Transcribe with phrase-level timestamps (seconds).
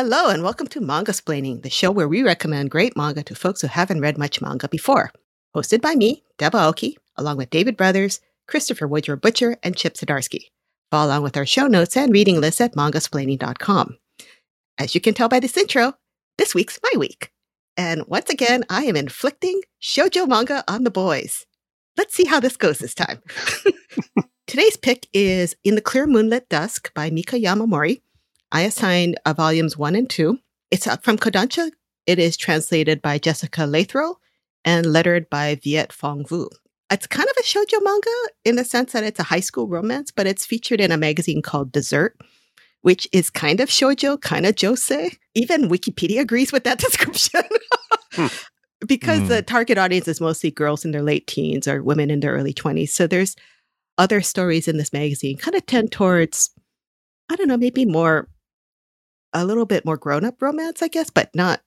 [0.00, 3.62] Hello, and welcome to Manga Splaining, the show where we recommend great manga to folks
[3.62, 5.10] who haven't read much manga before.
[5.56, 10.52] Hosted by me, Deb Aoki, along with David Brothers, Christopher Woodrow Butcher, and Chip Zdarsky.
[10.92, 13.98] Follow along with our show notes and reading lists at mangasplaining.com.
[14.78, 15.94] As you can tell by this intro,
[16.36, 17.32] this week's my week.
[17.76, 21.44] And once again, I am inflicting shoujo manga on the boys.
[21.96, 23.20] Let's see how this goes this time.
[24.46, 28.00] Today's pick is In the Clear Moonlit Dusk by Mika Yamamori.
[28.50, 30.38] I assigned uh, volumes one and two.
[30.70, 31.70] It's uh, from Kodansha.
[32.06, 34.16] It is translated by Jessica Latherow
[34.64, 36.48] and lettered by Viet Phong Vu.
[36.90, 38.10] It's kind of a shoujo manga
[38.44, 41.42] in the sense that it's a high school romance, but it's featured in a magazine
[41.42, 42.18] called Dessert,
[42.80, 45.16] which is kind of shoujo, kind of josei.
[45.34, 47.42] Even Wikipedia agrees with that description.
[48.12, 48.26] hmm.
[48.86, 49.28] Because mm.
[49.28, 52.54] the target audience is mostly girls in their late teens or women in their early
[52.54, 52.90] 20s.
[52.90, 53.34] So there's
[53.98, 56.50] other stories in this magazine kind of tend towards,
[57.28, 58.28] I don't know, maybe more,
[59.32, 61.60] a little bit more grown up romance, I guess, but not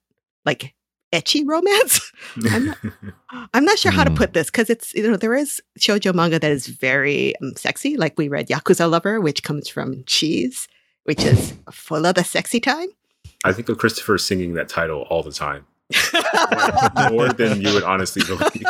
[0.45, 0.73] like
[1.14, 2.12] ecchi romance.
[2.50, 2.78] I'm, not,
[3.53, 4.18] I'm not sure how to hmm.
[4.18, 7.98] put this because it's, you know, there is shoujo manga that is very um, sexy.
[7.98, 10.68] Like we read Yakuza Lover, which comes from Cheese,
[11.03, 12.90] which is full of the sexy time.
[13.44, 15.66] I think of Christopher singing that title all the time.
[17.12, 18.64] more than you would honestly believe.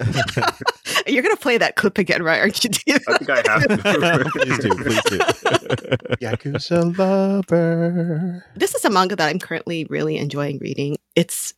[1.06, 2.40] You're gonna play that clip again, right?
[2.40, 2.70] Aren't you?
[3.08, 4.30] I think I have to.
[4.30, 5.18] please do, please do.
[6.20, 8.44] Yakuza lover.
[8.54, 10.96] This is a manga that I'm currently really enjoying reading.
[11.14, 11.54] It's,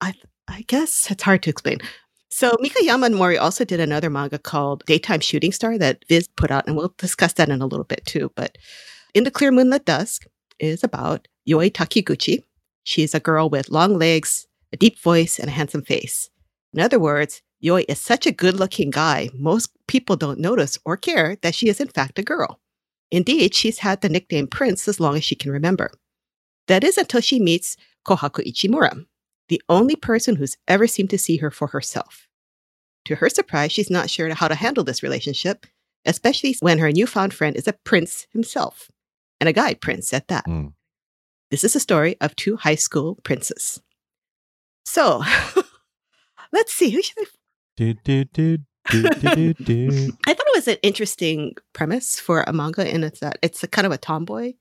[0.00, 0.14] I,
[0.48, 1.78] I guess it's hard to explain.
[2.30, 2.80] So Mika
[3.10, 6.94] Mori also did another manga called Daytime Shooting Star that Viz put out, and we'll
[6.98, 8.30] discuss that in a little bit too.
[8.34, 8.58] But
[9.14, 10.26] In the Clear Moonlit Dusk
[10.58, 12.42] is about Yoi Takiguchi,
[12.86, 16.30] She's a girl with long legs, a deep voice, and a handsome face.
[16.76, 20.96] In other words, Yoi is such a good looking guy, most people don't notice or
[20.96, 22.60] care that she is in fact a girl.
[23.10, 25.90] Indeed, she's had the nickname Prince as long as she can remember.
[26.68, 27.76] That is until she meets
[28.06, 29.06] Kohaku Ichimura,
[29.48, 32.28] the only person who's ever seemed to see her for herself.
[33.06, 35.64] To her surprise, she's not sure how to handle this relationship,
[36.04, 38.90] especially when her newfound friend is a prince himself,
[39.40, 40.44] and a guy prince at that.
[40.46, 40.74] Mm.
[41.50, 43.80] This is a story of two high school princes.
[44.84, 45.22] So,
[46.52, 46.90] let's see.
[46.90, 47.24] Who should I?
[47.76, 48.58] Do, do, do,
[48.90, 50.12] do, do, do.
[50.26, 53.68] I thought it was an interesting premise for a manga in it's that it's a
[53.68, 54.54] kind of a tomboy,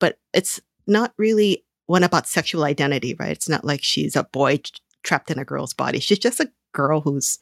[0.00, 3.30] but it's not really one about sexual identity, right?
[3.30, 4.60] It's not like she's a boy
[5.02, 6.00] trapped in a girl's body.
[6.00, 7.38] She's just a girl who's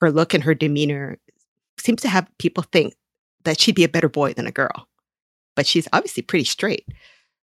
[0.00, 1.18] her look and her demeanor
[1.78, 2.94] seems to have people think
[3.44, 4.88] that she'd be a better boy than a girl.
[5.54, 6.86] But she's obviously pretty straight.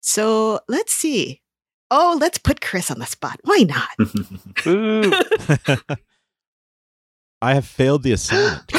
[0.01, 1.43] So let's see.
[1.91, 3.41] Oh, let's put Chris on the spot.
[3.45, 3.89] Why not?
[7.41, 8.71] I have failed the assignment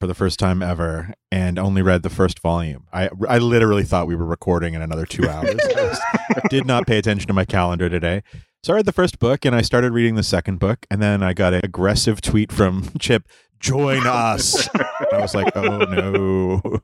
[0.00, 2.86] for the first time ever and only read the first volume.
[2.92, 5.56] I I literally thought we were recording in another 2 hours.
[5.60, 8.22] I did not pay attention to my calendar today.
[8.64, 11.22] So I read the first book and I started reading the second book and then
[11.22, 13.26] I got an aggressive tweet from Chip,
[13.60, 14.68] "Join us."
[15.12, 16.80] I was like, "Oh no."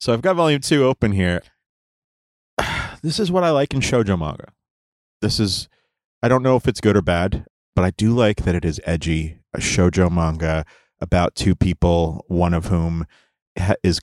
[0.00, 1.42] So I've got volume 2 open here
[3.02, 4.52] this is what I like in shoujo manga.
[5.24, 5.70] This is,
[6.22, 8.78] I don't know if it's good or bad, but I do like that it is
[8.84, 9.38] edgy.
[9.54, 10.66] A shoujo manga
[11.00, 13.06] about two people, one of whom
[13.58, 14.00] ha- is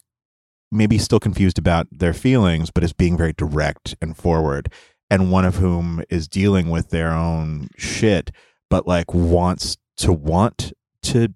[0.72, 4.74] maybe still confused about their feelings, but is being very direct and forward,
[5.12, 8.32] and one of whom is dealing with their own shit,
[8.72, 11.36] but like wants to want to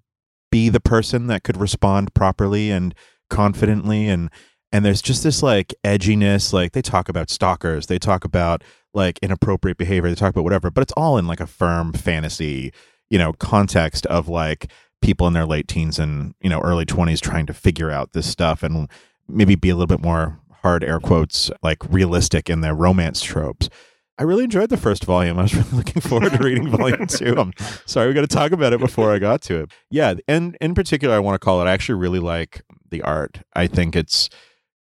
[0.50, 2.92] be the person that could respond properly and
[3.30, 4.30] confidently and
[4.76, 9.18] and there's just this like edginess like they talk about stalkers they talk about like
[9.22, 12.70] inappropriate behavior they talk about whatever but it's all in like a firm fantasy
[13.08, 14.70] you know context of like
[15.00, 18.26] people in their late teens and you know early 20s trying to figure out this
[18.26, 18.88] stuff and
[19.26, 23.70] maybe be a little bit more hard air quotes like realistic in their romance tropes
[24.18, 25.38] I really enjoyed the first volume.
[25.38, 27.34] I was really looking forward to reading volume two.
[27.36, 27.52] I'm
[27.84, 29.72] sorry we got to talk about it before I got to it.
[29.90, 31.66] Yeah, and in particular, I want to call it.
[31.66, 33.42] I actually really like the art.
[33.54, 34.30] I think it's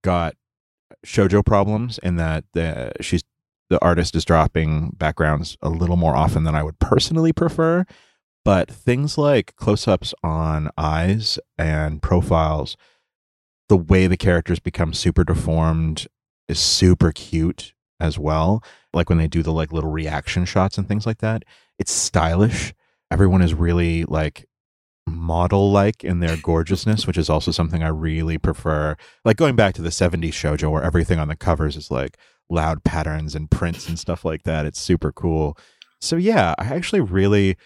[0.02, 0.34] got
[1.06, 3.22] shojo problems in that the she's
[3.70, 7.87] the artist is dropping backgrounds a little more often than I would personally prefer.
[8.44, 12.76] But things like close ups on eyes and profiles,
[13.69, 16.06] the way the characters become super deformed
[16.48, 18.62] is super cute as well.
[18.93, 21.44] Like when they do the like little reaction shots and things like that.
[21.78, 22.75] It's stylish.
[23.10, 24.46] Everyone is really like
[25.12, 28.97] model like in their gorgeousness, which is also something I really prefer.
[29.25, 32.17] Like going back to the 70s shoujo where everything on the covers is like
[32.50, 34.67] loud patterns and prints and stuff like that.
[34.67, 35.56] It's super cool.
[36.00, 37.56] So yeah, I actually really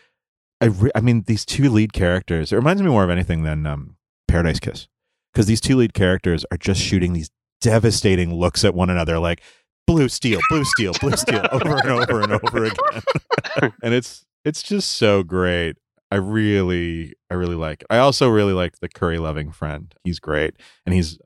[0.60, 3.66] I re- I mean these two lead characters, it reminds me more of anything than
[3.66, 3.96] um,
[4.28, 4.88] Paradise Kiss.
[5.34, 9.42] Cuz these two lead characters are just shooting these devastating looks at one another like
[9.86, 13.72] blue steel, blue steel, blue steel over and over and over again.
[13.82, 15.76] and it's it's just so great.
[16.10, 17.86] I really I really like it.
[17.90, 19.94] I also really like the curry loving friend.
[20.04, 20.54] He's great.
[20.84, 21.18] And he's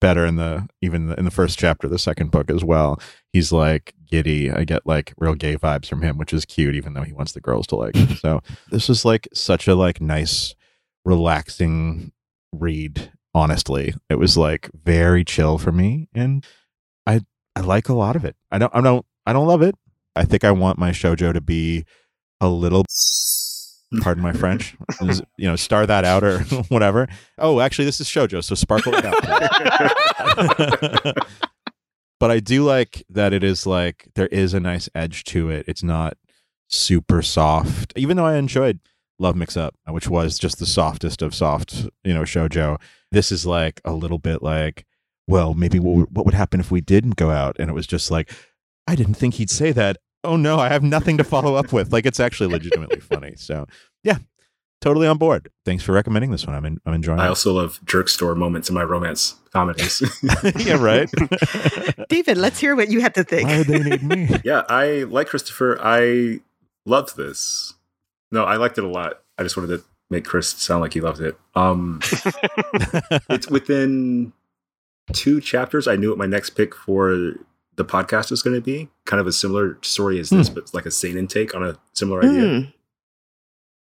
[0.00, 3.00] better in the even in the first chapter of the second book as well.
[3.32, 4.50] He's like giddy.
[4.50, 7.32] I get like real gay vibes from him, which is cute, even though he wants
[7.32, 8.16] the girls to like him.
[8.16, 8.40] So
[8.70, 10.54] this is like such a like nice,
[11.04, 12.12] relaxing
[12.52, 13.12] read.
[13.34, 16.44] Honestly, it was like very chill for me, and
[17.06, 17.20] I
[17.54, 18.34] I like a lot of it.
[18.50, 19.74] I don't I don't I don't love it.
[20.14, 21.84] I think I want my shojo to be
[22.40, 22.84] a little
[24.00, 27.08] pardon my French, you know, star that out or whatever.
[27.38, 29.22] Oh, actually, this is shojo, so sparkle it out.
[32.20, 35.64] but I do like that it is like there is a nice edge to it.
[35.68, 36.16] It's not
[36.68, 38.80] super soft, even though I enjoyed
[39.18, 42.80] Love Mix Up, which was just the softest of soft, you know, shojo.
[43.12, 44.84] This is like a little bit like,
[45.28, 47.56] well, maybe what, what would happen if we didn't go out?
[47.58, 48.32] And it was just like,
[48.86, 51.92] I didn't think he'd say that oh no, I have nothing to follow up with.
[51.92, 53.34] Like it's actually legitimately funny.
[53.36, 53.66] So
[54.02, 54.18] yeah,
[54.80, 55.50] totally on board.
[55.64, 56.54] Thanks for recommending this one.
[56.54, 57.18] I'm in, I'm enjoying.
[57.18, 57.22] It.
[57.22, 57.30] I it.
[57.30, 60.02] also love jerk store moments in my romance comedies.
[60.56, 61.10] yeah, right.
[62.08, 63.48] David, let's hear what you had to think.
[63.48, 64.28] Why they need me?
[64.44, 65.78] yeah, I like Christopher.
[65.80, 66.40] I
[66.84, 67.74] loved this.
[68.30, 69.22] No, I liked it a lot.
[69.38, 71.38] I just wanted to make Chris sound like he loved it.
[71.54, 72.00] Um,
[73.30, 74.32] it's within
[75.12, 75.86] two chapters.
[75.88, 77.34] I knew what my next pick for
[77.76, 78.88] the podcast is going to be.
[79.04, 80.54] Kind of a similar story as this, mm.
[80.54, 82.42] but like a sane intake on a similar idea.
[82.42, 82.72] Mm.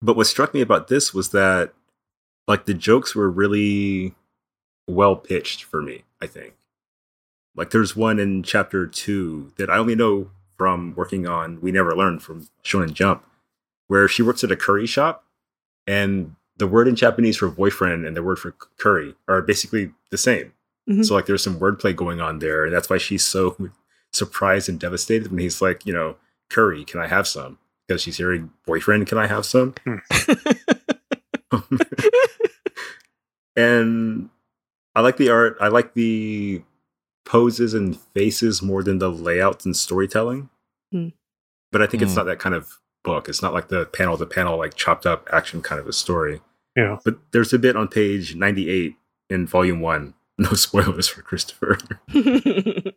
[0.01, 1.73] But what struck me about this was that
[2.47, 4.15] like the jokes were really
[4.87, 6.55] well pitched for me, I think.
[7.57, 11.95] Like there's one in chapter two that I only know from working on We Never
[11.95, 13.25] Learn from Shonen Jump,
[13.89, 15.25] where she works at a curry shop
[15.87, 20.19] and the word in Japanese for boyfriend and the word for curry are basically the
[20.19, 20.53] same.
[20.89, 21.03] Mm-hmm.
[21.03, 23.57] So like there's some wordplay going on there, and that's why she's so
[24.13, 26.17] surprised and devastated when he's like, you know,
[26.51, 27.59] curry, can I have some?
[27.87, 29.75] Because she's hearing boyfriend, can I have some?
[29.85, 31.77] Hmm.
[33.57, 34.31] and
[34.95, 35.57] I like the art.
[35.61, 36.63] I like the
[37.25, 40.49] poses and faces more than the layouts and storytelling.
[40.95, 41.13] Mm.
[41.71, 42.05] But I think mm.
[42.05, 42.21] it's hmm.
[42.21, 43.29] not that kind of book.
[43.29, 46.41] It's not like the panel to panel, like chopped up action kind of a story.
[46.77, 46.99] Yeah.
[47.05, 48.95] But there's a bit on page 98
[49.31, 50.15] in volume one
[50.51, 51.79] no spoilers for Christopher.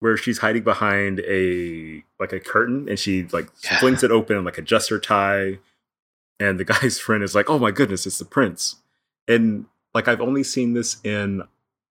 [0.00, 3.78] where she's hiding behind a like a curtain and she like yeah.
[3.78, 5.58] flings it open and like adjusts her tie.
[6.38, 8.76] And the guy's friend is like oh my goodness it's the prince.
[9.28, 11.42] And like i've only seen this in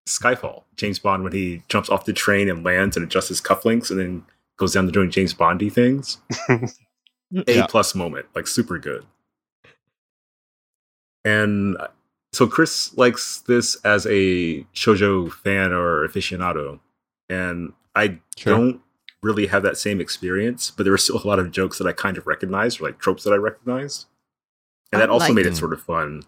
[0.08, 3.92] skyfall james bond when he jumps off the train and lands and adjusts his cufflinks
[3.92, 4.24] and then
[4.58, 6.18] goes down to doing james bondy things.
[7.48, 9.06] A plus moment like super good.
[11.26, 11.88] And uh,
[12.32, 16.80] so Chris likes this as a shojo fan or aficionado,
[17.30, 18.56] and I sure.
[18.56, 18.82] don't
[19.24, 20.72] really have that same experience.
[20.72, 23.00] But there were still a lot of jokes that I kind of recognized, or like
[23.00, 24.06] tropes that I recognized,
[24.92, 26.24] and that also like made it sort of fun.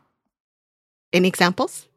[1.13, 1.88] Any examples?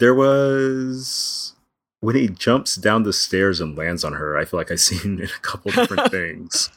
[0.00, 1.54] There was
[2.00, 4.36] when he jumps down the stairs and lands on her.
[4.36, 6.70] I feel like I've seen in a couple different things.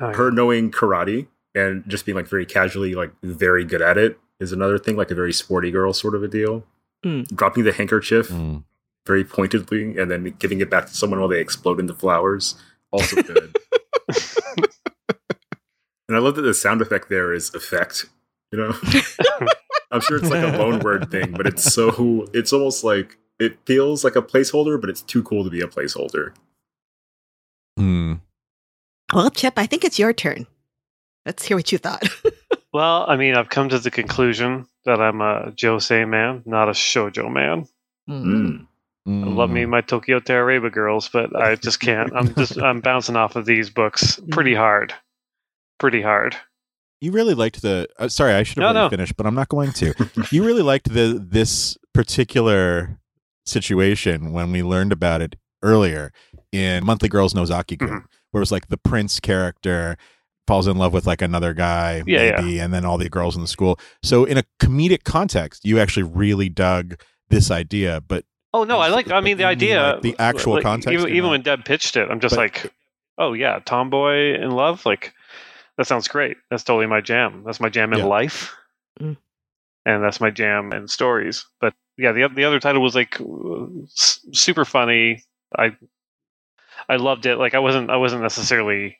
[0.00, 0.16] Oh, yeah.
[0.16, 4.52] Her knowing karate and just being like very casually like very good at it is
[4.52, 6.64] another thing, like a very sporty girl sort of a deal.
[7.04, 7.28] Mm.
[7.34, 8.64] Dropping the handkerchief mm.
[9.06, 12.56] very pointedly and then giving it back to someone while they explode into flowers.
[12.90, 13.54] Also good.
[16.08, 18.06] and I love that the sound effect there is effect.
[18.50, 18.74] You know,
[19.90, 23.58] I'm sure it's like a loan word thing, but it's so it's almost like it
[23.66, 26.34] feels like a placeholder, but it's too cool to be a placeholder.
[27.78, 28.20] Mm.
[29.12, 30.46] Well, Chip, I think it's your turn.
[31.24, 32.02] Let's hear what you thought.
[32.72, 36.72] Well, I mean, I've come to the conclusion that I'm a Josei man, not a
[36.72, 37.66] shojo man.
[38.08, 38.66] Mm.
[39.08, 42.12] I love me my Tokyo Tarareba girls, but I just can't.
[42.14, 44.92] I'm just I'm bouncing off of these books pretty hard,
[45.78, 46.36] pretty hard.
[47.00, 47.88] You really liked the.
[47.98, 48.90] Uh, sorry, I should have no, no.
[48.90, 49.94] finished, but I'm not going to.
[50.30, 52.98] you really liked the this particular
[53.46, 56.12] situation when we learned about it earlier
[56.52, 57.98] in Monthly Girls Nozaki mm-hmm.
[58.30, 59.96] where it was like the prince character
[60.48, 62.64] falls in love with like another guy, yeah, maybe, yeah.
[62.64, 63.78] and then all the girls in the school.
[64.02, 68.00] So in a comedic context, you actually really dug this idea.
[68.00, 68.24] But
[68.54, 69.10] oh no, I like.
[69.12, 70.92] I mean, the idea, like the actual like, context.
[70.92, 72.72] Even, even when Deb pitched it, I'm just but, like,
[73.18, 75.12] oh yeah, tomboy in love, like
[75.76, 76.38] that sounds great.
[76.50, 77.42] That's totally my jam.
[77.44, 78.06] That's my jam in yeah.
[78.06, 78.56] life,
[78.98, 79.16] mm.
[79.84, 81.46] and that's my jam in stories.
[81.60, 83.20] But yeah, the the other title was like
[84.32, 85.24] super funny.
[85.54, 85.76] I
[86.88, 87.36] I loved it.
[87.36, 88.98] Like I wasn't I wasn't necessarily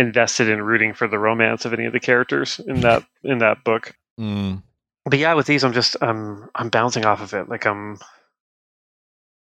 [0.00, 3.62] invested in rooting for the romance of any of the characters in that in that
[3.64, 3.94] book.
[4.18, 4.62] Mm.
[5.04, 7.48] But yeah, with these, I'm just I'm I'm bouncing off of it.
[7.48, 7.98] Like I'm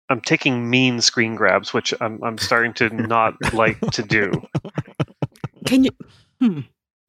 [0.09, 4.43] I'm taking mean screen grabs, which I'm I'm starting to not like to do.
[5.67, 5.91] Can you?
[6.41, 6.61] Hmm.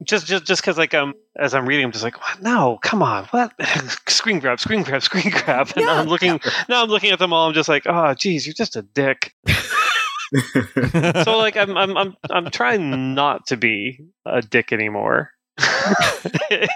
[0.04, 2.42] Just just just because like um as I'm reading, I'm just like, what?
[2.42, 3.52] no, come on, what?
[4.08, 5.92] screen grab, screen grab, screen grab, and Yeah.
[5.92, 6.82] I'm looking now.
[6.82, 7.48] I'm looking at them all.
[7.48, 9.34] I'm just like, oh, geez, you're just a dick.
[11.24, 15.30] so like I'm I'm I'm I'm trying not to be a dick anymore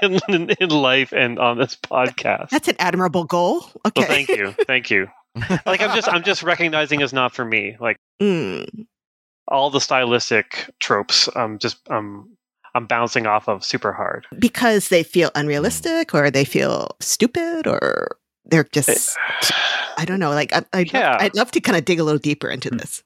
[0.03, 2.51] in, in, in life and on this podcast.
[2.51, 3.67] That's an admirable goal.
[3.87, 4.01] Okay.
[4.01, 5.09] Well, thank you, thank you.
[5.67, 7.77] Like I'm just I'm just recognizing it's not for me.
[7.81, 8.87] Like Mm.
[9.49, 12.37] all the stylistic tropes, I'm just I'm
[12.75, 14.27] I'm bouncing off of super hard.
[14.39, 19.17] Because they feel unrealistic, or they feel stupid, or they're just.
[19.99, 20.31] I don't know.
[20.31, 21.13] Like I, I'd, Yeah.
[21.13, 23.03] love, I'd love to kind of dig a little deeper into this.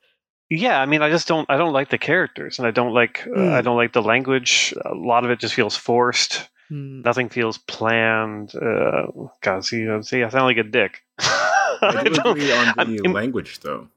[0.50, 1.48] Yeah, I mean, I just don't.
[1.48, 3.24] I don't like the characters, and I don't like.
[3.26, 3.52] Uh, Mm.
[3.52, 4.74] I don't like the language.
[4.84, 6.48] A lot of it just feels forced.
[6.68, 7.02] Hmm.
[7.02, 8.54] Nothing feels planned.
[8.54, 9.06] Uh,
[9.42, 11.02] God, see, uh, see, I sound like a dick.
[11.20, 13.88] I I do don't- agree on the I'm- language, though.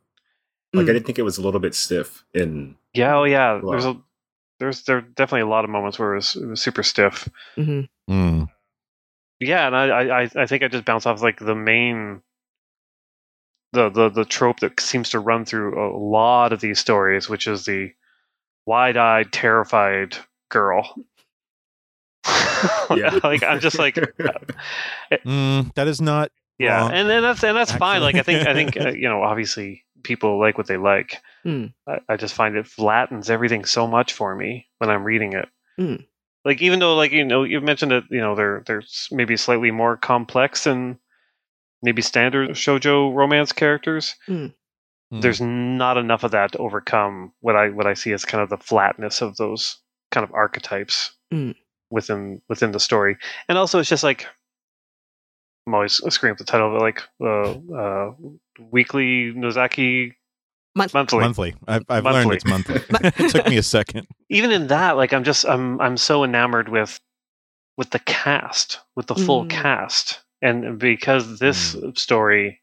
[0.74, 0.90] Like, Mm.
[0.90, 2.76] I didn't think it was a little bit stiff in.
[2.94, 3.60] yeah, oh yeah.
[3.62, 3.72] Wow.
[3.72, 3.98] There's a
[4.60, 7.28] there's there are definitely a lot of moments where it was, it was super stiff.
[7.58, 7.90] Mhm.
[8.10, 8.50] Mm.
[9.40, 12.22] Yeah, and I, I I- I think I just bounce off like the main.
[13.74, 17.48] The, the the trope that seems to run through a lot of these stories, which
[17.48, 17.92] is the
[18.66, 20.16] wide-eyed, terrified
[20.50, 20.96] girl.
[22.96, 23.20] Yeah.
[23.24, 23.96] like I'm just like,
[25.26, 26.32] Mm, that is not.
[26.60, 28.02] yeah, wrong, and then that's and that's fine.
[28.02, 31.22] Like I think I think uh, you know, obviously people like what they like.
[31.44, 31.68] Hmm.
[31.88, 35.50] I, I just find it flattens everything so much for me when I'm reading it.
[35.78, 35.96] Hmm.
[36.46, 39.72] Like even though like you know you mentioned that you know they're they're maybe slightly
[39.72, 41.00] more complex than
[41.84, 44.16] maybe standard shojo romance characters.
[44.28, 44.54] Mm.
[45.12, 48.50] There's not enough of that to overcome what I what I see as kind of
[48.50, 49.78] the flatness of those
[50.12, 51.52] kind of archetypes Hmm.
[51.92, 53.18] within within the story.
[53.48, 54.26] And also it's just like
[55.68, 58.12] I'm always screaming at the title of it, like uh, uh,
[58.72, 60.14] weekly Nozaki
[60.76, 61.20] Month- monthly.
[61.20, 61.56] monthly.
[61.68, 62.20] I've, I've Monthly.
[62.24, 62.76] learned it's monthly.
[63.26, 64.08] it took me a second.
[64.30, 67.00] Even in that, like I'm just I'm I'm so enamored with
[67.78, 69.50] with the cast, with the full Mm.
[69.52, 72.62] cast, and because this story,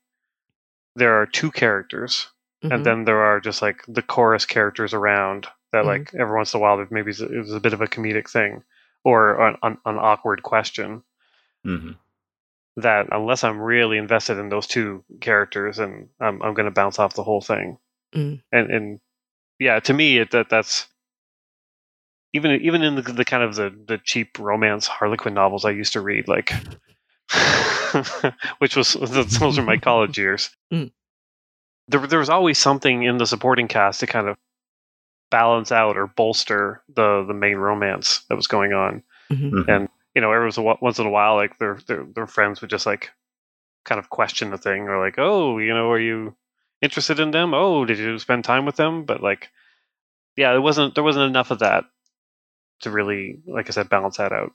[0.96, 2.28] there are two characters,
[2.62, 2.74] Mhm.
[2.74, 5.86] and then there are just like the chorus characters around that, Mhm.
[5.86, 7.86] like every once in a while, there maybe is- it was a bit of a
[7.86, 8.62] comedic thing
[9.02, 11.02] or an, an, an awkward question.
[11.66, 11.96] Mhm.
[12.76, 16.98] That unless I'm really invested in those two characters, and I'm I'm going to bounce
[16.98, 17.78] off the whole thing.
[18.14, 18.42] Mm.
[18.52, 19.00] And and
[19.58, 20.86] yeah, to me, it, that that's
[22.32, 25.92] even even in the, the kind of the the cheap romance Harlequin novels I used
[25.94, 26.52] to read, like
[28.58, 30.50] which was those are my college years.
[30.72, 30.90] Mm.
[31.88, 34.36] There there was always something in the supporting cast to kind of
[35.30, 39.02] balance out or bolster the the main romance that was going on.
[39.30, 39.50] Mhm.
[39.52, 39.68] Mhm.
[39.68, 42.26] And you know, every once in a once in a while, like their their their
[42.26, 43.10] friends would just like
[43.84, 46.36] kind of question the thing, or like, oh, you know, are you
[46.82, 47.54] interested in them?
[47.54, 49.04] Oh, did you spend time with them?
[49.04, 49.50] But like,
[50.36, 51.84] yeah, it wasn't there wasn't enough of that
[52.80, 54.52] to really, like I said, balance that out.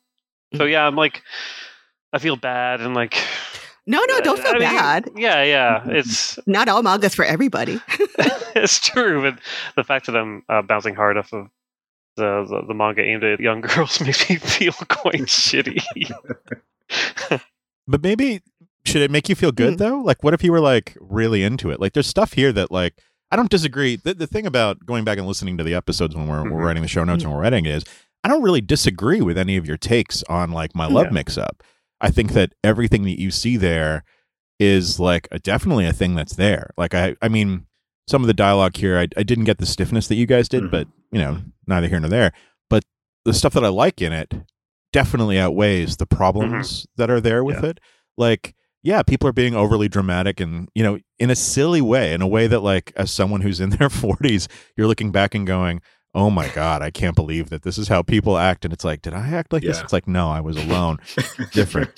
[0.56, 0.72] So Mm.
[0.72, 1.22] yeah, I'm like,
[2.16, 3.16] I feel bad and like,
[3.86, 5.10] No, no, don't feel I mean, bad.
[5.16, 7.80] Yeah, yeah, it's Not all manga's for everybody.
[8.56, 9.40] it's true, but
[9.76, 11.48] the fact that I'm uh, bouncing hard off of
[12.18, 15.84] the, the the manga aimed at young girls makes me feel quite shitty.
[17.88, 18.42] But maybe
[18.86, 19.78] should it make you feel good Mm.
[19.78, 20.00] though?
[20.00, 21.80] Like, what if you were like really into it?
[21.80, 22.94] Like, there's stuff here that like
[23.32, 23.96] I don't disagree.
[23.98, 26.52] The, the thing about going back and listening to the episodes when we're, Mhm.
[26.52, 27.84] we're writing the show notes and we're editing it is
[28.24, 31.12] I don't really disagree with any of your takes on like my love Yeah.
[31.14, 31.62] mix up.
[32.02, 34.04] I think that everything that you see there
[34.60, 36.72] is like a, definitely a thing that's there.
[36.78, 37.66] Like I, I mean,
[38.08, 40.70] some of the dialogue here, I, I didn't get the stiffness that you guys did,
[40.72, 42.32] but you know, neither here nor there.
[42.70, 42.84] But
[43.26, 44.34] the stuff that I like in it
[44.94, 47.66] definitely outweighs the problems that are there with Mm-hmm.
[47.66, 47.70] Yeah.
[47.72, 47.80] it.
[48.18, 52.22] Like, yeah, people are being overly dramatic and, you know, in a silly way, in
[52.22, 54.48] a way that, like, as someone who's in their 40s,
[54.78, 55.82] you're looking back and going,
[56.16, 58.64] oh my God, I can't believe that this is how people act.
[58.66, 59.80] And it's like, did I act like this?
[59.82, 60.98] It's like, no, I was alone.
[61.52, 61.94] Different.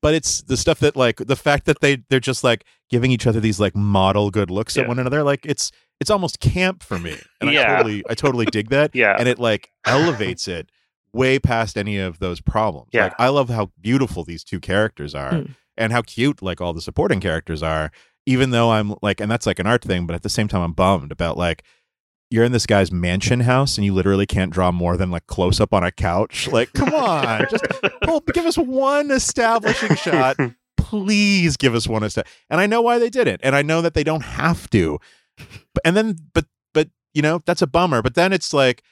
[0.00, 3.26] but it's the stuff that, like, the fact that they, they're just like giving each
[3.26, 5.22] other these, like, model good looks at one another.
[5.22, 5.70] Like, it's,
[6.00, 7.16] it's almost camp for me.
[7.40, 10.68] And I totally, I totally dig that yeah, and it like elevates it
[11.12, 12.88] way past any of those problems.
[12.92, 13.04] Yeah.
[13.04, 15.54] Like I love how beautiful these two characters are Mm.
[15.76, 17.92] and how cute like all the supporting characters are,
[18.26, 20.62] even though I'm like and that's like an art thing, but at the same time
[20.62, 21.62] I'm bummed about like
[22.32, 25.60] you're in this guy's mansion house and you literally can't draw more than like close
[25.60, 26.48] up on a couch.
[26.52, 27.64] Like, come on, just
[28.02, 30.36] pull, give us one establishing shot.
[30.76, 33.80] Please give us one esta- And I know why they did it, and I know
[33.80, 34.98] that they don't have to.
[35.38, 38.02] But, and then, but but you know that's a bummer.
[38.02, 38.82] But then it's like,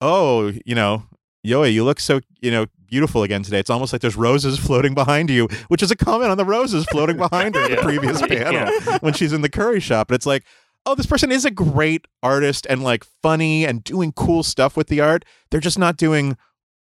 [0.00, 1.04] oh, you know,
[1.46, 3.58] Yoi, you look so, you know, beautiful again today.
[3.58, 6.84] It's almost like there's roses floating behind you, which is a comment on the roses
[6.86, 8.98] floating behind her in the previous panel yeah.
[9.00, 10.10] when she's in the curry shop.
[10.10, 10.44] And it's like,
[10.86, 14.88] oh, this person is a great artist and like funny and doing cool stuff with
[14.88, 15.24] the art.
[15.50, 16.36] They're just not doing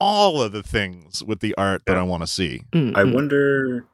[0.01, 2.63] all of the things with the art that I want to see.
[2.73, 2.97] Mm-hmm.
[2.97, 3.87] I wonder,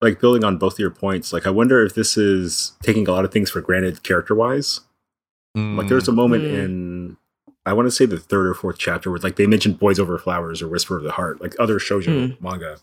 [0.00, 3.12] like building on both of your points, like I wonder if this is taking a
[3.12, 4.80] lot of things for granted character wise.
[5.56, 5.78] Mm.
[5.78, 6.64] Like there's a moment mm.
[6.64, 7.16] in
[7.66, 10.18] I want to say the third or fourth chapter where like they mentioned Boys Over
[10.18, 12.40] Flowers or Whisper of the Heart, like other shoujo mm.
[12.40, 12.78] manga.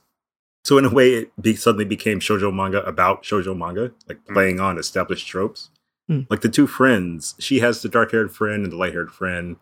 [0.63, 4.33] So in a way, it be- suddenly became shoujo manga about shoujo manga, like mm.
[4.33, 5.69] playing on established tropes.
[6.11, 6.27] Mm.
[6.29, 9.55] Like the two friends, she has the dark haired friend and the light haired friend,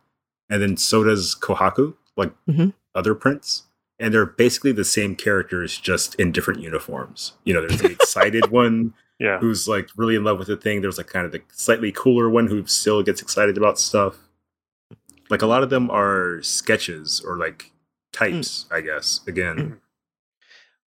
[0.50, 2.70] and then so does Kohaku, like mm-hmm.
[2.96, 3.64] other prince.
[4.02, 7.34] And they're basically the same characters, just in different uniforms.
[7.44, 9.40] You know, there's the excited one yeah.
[9.40, 10.82] who's like really in love with the thing.
[10.82, 14.18] There's like kind of the slightly cooler one who still gets excited about stuff
[15.30, 17.72] like a lot of them are sketches or like
[18.12, 18.76] types, mm.
[18.76, 19.22] I guess.
[19.28, 19.78] Again, mm.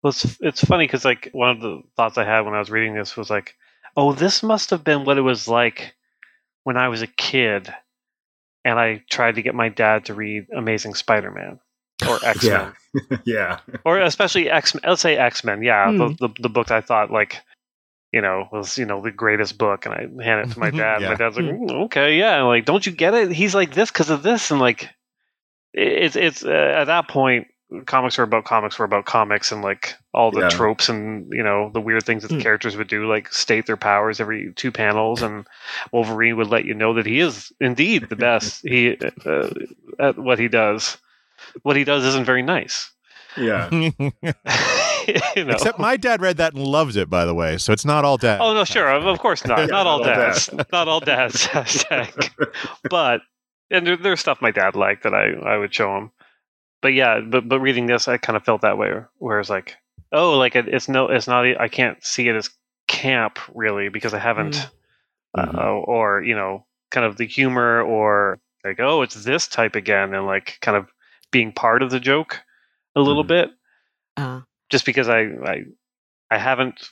[0.02, 2.70] well, it's it's funny because like one of the thoughts I had when I was
[2.70, 3.56] reading this was like,
[3.96, 5.94] oh, this must have been what it was like
[6.64, 7.72] when I was a kid,
[8.64, 11.58] and I tried to get my dad to read Amazing Spider-Man
[12.08, 12.72] or X Men.
[13.10, 13.18] yeah.
[13.24, 13.58] yeah.
[13.84, 14.82] Or especially X Men.
[14.86, 15.62] Let's say X Men.
[15.62, 16.18] Yeah, mm.
[16.18, 17.42] the, the the book I thought like
[18.12, 21.00] you know, was you know the greatest book, and I hand it to my dad.
[21.00, 21.08] yeah.
[21.08, 22.38] My dad's like, mm, okay, yeah.
[22.38, 23.32] And like, don't you get it?
[23.32, 24.90] He's like this because of this, and like,
[25.72, 27.46] it's it's uh, at that point,
[27.86, 30.48] comics were about comics were about comics, and like all the yeah.
[30.48, 32.42] tropes and you know the weird things that the mm.
[32.42, 35.46] characters would do, like state their powers every two panels, and
[35.92, 38.62] Wolverine would let you know that he is indeed the best.
[38.66, 39.50] he uh,
[39.98, 40.98] at what he does.
[41.62, 42.90] What he does isn't very nice.
[43.36, 43.68] Yeah.
[43.72, 45.52] you know.
[45.52, 47.58] Except my dad read that and loved it, by the way.
[47.58, 48.40] So it's not all dad.
[48.40, 49.68] Oh no, sure, of course not.
[49.68, 50.50] not all dads.
[50.70, 51.46] not all dads.
[51.46, 52.30] Hashtag.
[52.88, 53.22] but
[53.70, 56.10] and there, there's stuff my dad liked that I I would show him.
[56.82, 58.92] But yeah, but but reading this, I kind of felt that way.
[59.18, 59.76] Where it's like,
[60.12, 61.44] oh, like it, it's no, it's not.
[61.58, 62.50] I can't see it as
[62.88, 64.54] camp really because I haven't,
[65.36, 65.44] mm.
[65.44, 65.58] mm-hmm.
[65.58, 70.12] uh, or you know, kind of the humor or like, oh, it's this type again,
[70.12, 70.92] and like kind of
[71.30, 72.40] being part of the joke
[72.94, 73.28] a little mm.
[73.28, 73.50] bit.
[74.18, 74.42] Uh
[74.72, 75.64] just because I, I
[76.30, 76.88] I haven't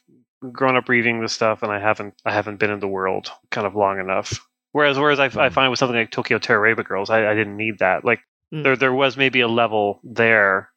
[0.53, 3.67] grown up reading this stuff and I haven't I haven't been in the world kind
[3.67, 4.47] of long enough.
[4.73, 5.41] Whereas whereas I, mm.
[5.41, 8.05] I find with something like Tokyo Tarareba Girls, I, I didn't need that.
[8.05, 8.21] Like
[8.53, 8.63] mm.
[8.63, 10.71] there there was maybe a level there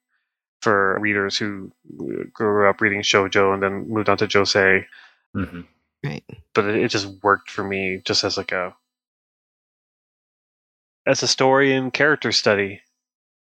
[0.61, 1.71] for readers who
[2.33, 4.85] grew up reading shojo and then moved on to josei.
[5.35, 5.61] Mm-hmm.
[6.05, 6.23] Right.
[6.53, 8.73] But it, it just worked for me just as like a
[11.05, 12.81] as a story and character study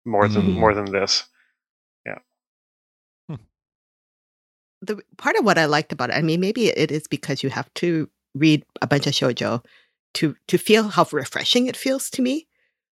[0.06, 0.58] more than mm.
[0.58, 1.26] more than this.
[2.06, 2.18] Yeah.
[4.82, 7.52] The part of what I liked about it, I mean, maybe it is because you
[7.52, 9.64] have to read a bunch of shojo
[10.16, 12.48] to to feel how refreshing it feels to me.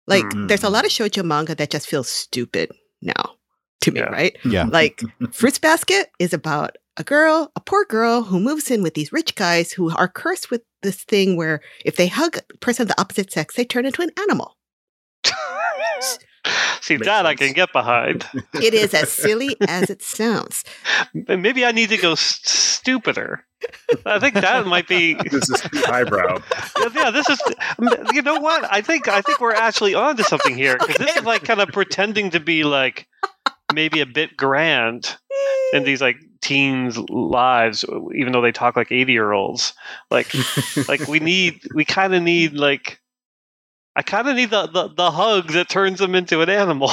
[0.07, 0.47] Like mm-hmm.
[0.47, 3.35] there's a lot of shoujo manga that just feels stupid now
[3.81, 4.05] to me, yeah.
[4.07, 4.37] right?
[4.45, 4.63] Yeah.
[4.63, 9.13] Like Fruits Basket is about a girl, a poor girl who moves in with these
[9.13, 12.87] rich guys who are cursed with this thing where if they hug a person of
[12.87, 14.57] the opposite sex, they turn into an animal.
[16.81, 17.27] See, Makes that sense.
[17.27, 18.25] I can get behind.
[18.53, 20.63] It is as silly as it sounds.
[21.13, 23.45] Maybe I need to go st- stupider.
[24.05, 25.15] I think that might be.
[25.31, 26.41] This is highbrow.
[26.93, 27.39] yeah, this is.
[28.13, 28.71] You know what?
[28.71, 31.05] I think I think we're actually on to something here because okay.
[31.05, 33.07] this is like kind of pretending to be like
[33.73, 35.17] maybe a bit grand
[35.73, 37.83] in these like teens' lives,
[38.15, 39.73] even though they talk like eighty year olds.
[40.09, 40.33] Like,
[40.87, 42.99] like we need, we kind of need like
[43.97, 46.91] I kind of need the, the, the hug that turns them into an animal.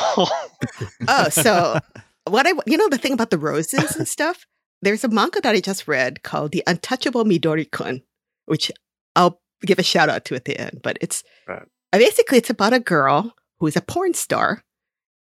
[1.09, 1.79] oh, so
[2.27, 4.46] what I you know the thing about the roses and stuff.
[4.85, 8.03] There's a manga that I just read called The Untouchable Midori-kun,
[8.44, 8.70] which
[9.16, 10.81] I'll give a shout out to at the end.
[10.83, 11.62] But it's right.
[11.92, 14.62] Uh, basically it's about a girl who is a porn star,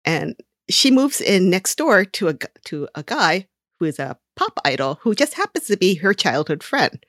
[0.05, 0.35] and
[0.69, 3.47] she moves in next door to a to a guy
[3.79, 7.03] who is a pop idol who just happens to be her childhood friend.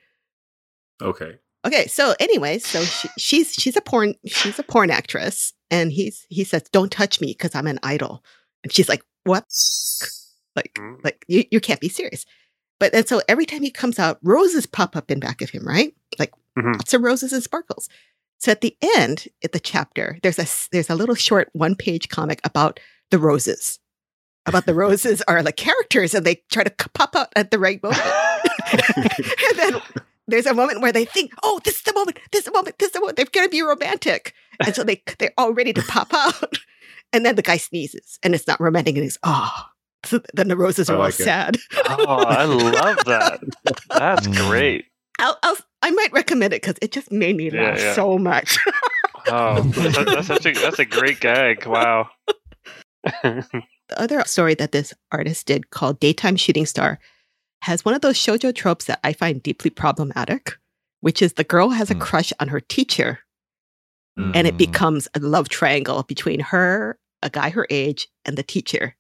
[1.03, 1.39] Okay.
[1.67, 6.25] Okay, so anyway, so she, she's she's a porn she's a porn actress, and he's
[6.31, 8.25] he says, "Don't touch me because I'm an idol,"
[8.63, 9.45] and she's like, "What?
[10.59, 11.03] Like mm.
[11.05, 12.27] like you you can't be serious."
[12.81, 15.67] But and so every time he comes out, roses pop up in back of him,
[15.67, 15.95] right?
[16.19, 16.73] Like mm-hmm.
[16.73, 17.89] lots of roses and sparkles.
[18.39, 22.09] So at the end, at the chapter, there's a there's a little short one page
[22.09, 23.79] comic about the roses.
[24.47, 27.83] About the roses are like characters, and they try to pop out at the right
[27.83, 28.03] moment.
[28.73, 29.81] and then
[30.29, 32.79] there's a moment where they think, oh, this is the moment, this is the moment,
[32.79, 33.17] this is the moment.
[33.17, 34.35] They're going to be romantic.
[34.61, 36.59] And so they, they're all ready to pop out.
[37.11, 39.51] And then the guy sneezes and it's not romantic and he's, oh.
[40.05, 41.57] So the roses are like all sad.
[41.89, 43.41] oh, I love that.
[43.91, 44.49] That's mm.
[44.49, 44.87] great.
[45.19, 47.95] I'll, I'll, i might recommend it because it just made me laugh yeah, yeah.
[47.95, 48.59] so much.
[49.29, 51.67] oh, that's, that's, such a, that's a great gag.
[51.67, 52.09] Wow.
[53.23, 53.65] the
[53.97, 57.01] other story that this artist did called Daytime Shooting Star
[57.63, 60.57] has one of those shojo tropes that I find deeply problematic,
[61.01, 62.01] which is the girl has a mm.
[62.01, 63.21] crush on her teacher
[64.19, 64.33] mm.
[64.35, 64.59] and it mm.
[64.59, 68.97] becomes a love triangle between her, a guy her age, and the teacher.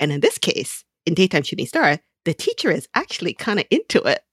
[0.00, 4.02] And in this case, in Daytime Shooting Star, the teacher is actually kind of into
[4.02, 4.24] it.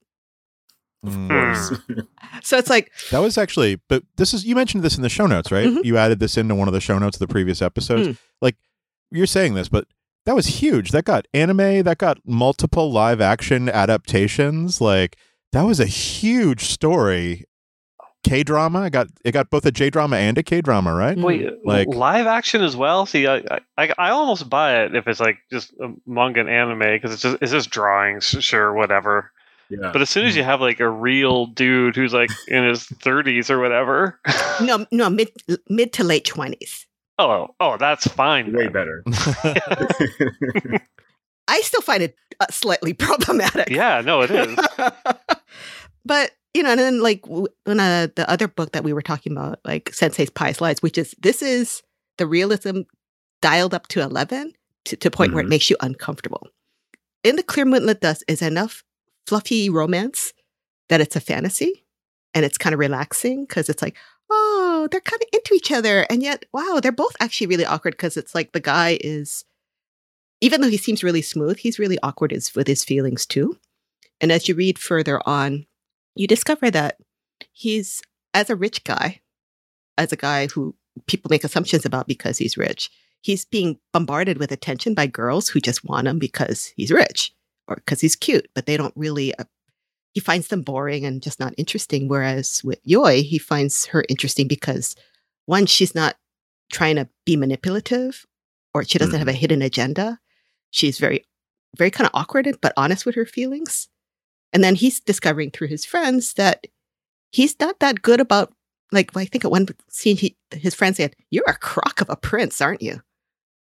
[1.06, 2.06] Mm.
[2.42, 5.26] so it's like that was actually, but this is you mentioned this in the show
[5.26, 5.68] notes, right?
[5.68, 5.84] Mm-hmm.
[5.84, 8.08] You added this into one of the show notes of the previous episodes.
[8.08, 8.18] Mm.
[8.42, 8.56] Like
[9.12, 9.86] you're saying this, but
[10.26, 10.90] that was huge.
[10.90, 14.80] That got anime, that got multiple live action adaptations.
[14.80, 15.16] Like
[15.52, 17.44] that was a huge story.
[18.24, 18.80] K drama.
[18.80, 21.16] I got it got both a J drama and a K drama, right?
[21.16, 23.06] Wait, like live action as well.
[23.06, 23.42] See, I,
[23.76, 27.22] I I almost buy it if it's like just a manga and anime because it's
[27.22, 29.30] just it's just drawings, sure, whatever.
[29.70, 29.90] Yeah.
[29.92, 33.50] But as soon as you have like a real dude who's like in his 30s
[33.50, 34.18] or whatever.
[34.62, 35.30] no, no, mid
[35.68, 36.86] mid to late 20s.
[37.18, 38.52] Oh, oh, that's fine.
[38.52, 39.02] Way better.
[41.48, 43.70] I still find it uh, slightly problematic.
[43.70, 44.58] Yeah, no, it is.
[46.08, 49.32] But you know, and then like when uh, the other book that we were talking
[49.32, 51.82] about, like Sensei's Pious Lies, which is this is
[52.16, 52.80] the realism
[53.42, 54.54] dialed up to eleven
[54.86, 55.34] to, to point mm-hmm.
[55.34, 55.50] where it mm-hmm.
[55.50, 56.48] makes you uncomfortable.
[57.22, 58.82] In the Clear Moonlit Dusk is enough
[59.26, 60.32] fluffy romance
[60.88, 61.84] that it's a fantasy
[62.32, 63.96] and it's kind of relaxing because it's like,
[64.30, 66.06] oh, they're kind of into each other.
[66.08, 69.44] And yet, wow, they're both actually really awkward because it's like the guy is,
[70.40, 73.58] even though he seems really smooth, he's really awkward with his feelings too.
[74.20, 75.66] And as you read further on,
[76.18, 76.96] you discover that
[77.52, 78.02] he's,
[78.34, 79.20] as a rich guy,
[79.96, 80.74] as a guy who
[81.06, 85.60] people make assumptions about because he's rich, he's being bombarded with attention by girls who
[85.60, 87.32] just want him because he's rich
[87.68, 89.34] or because he's cute, but they don't really.
[89.36, 89.44] Uh,
[90.12, 92.08] he finds them boring and just not interesting.
[92.08, 94.96] Whereas with Yoi, he finds her interesting because
[95.46, 96.16] one, she's not
[96.72, 98.26] trying to be manipulative,
[98.74, 99.18] or she doesn't mm-hmm.
[99.20, 100.18] have a hidden agenda.
[100.70, 101.24] She's very,
[101.76, 103.88] very kind of awkward but honest with her feelings.
[104.52, 106.66] And then he's discovering through his friends that
[107.30, 108.52] he's not that good about
[108.90, 112.16] like I think at one scene he his friend said, You're a crock of a
[112.16, 113.00] prince, aren't you?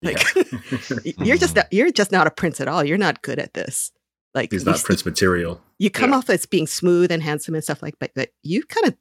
[0.01, 1.13] Like yeah.
[1.17, 2.83] you're just not, you're just not a prince at all.
[2.83, 3.91] You're not good at this.
[4.33, 5.61] Like he's not prince material.
[5.79, 6.17] You come yeah.
[6.17, 8.95] off as being smooth and handsome and stuff like, but but you kind of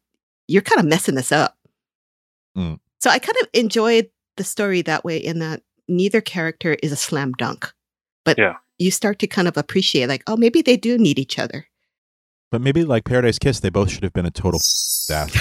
[0.48, 1.56] you're kind of messing this up.
[2.56, 2.78] Mm.
[3.00, 6.96] So I kind of enjoyed the story that way in that neither character is a
[6.96, 7.72] slam dunk,
[8.24, 8.54] but yeah.
[8.78, 11.66] you start to kind of appreciate like, oh, maybe they do need each other.
[12.54, 14.60] But maybe like Paradise Kiss, they both should have been a total
[15.08, 15.36] death,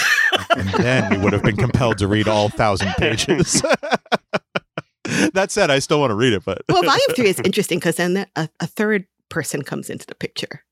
[0.58, 3.62] and then we would have been compelled to read all thousand pages.
[5.34, 6.44] that said, I still want to read it.
[6.44, 10.16] But well, volume three is interesting because then a, a, third person comes into the
[10.16, 10.64] picture,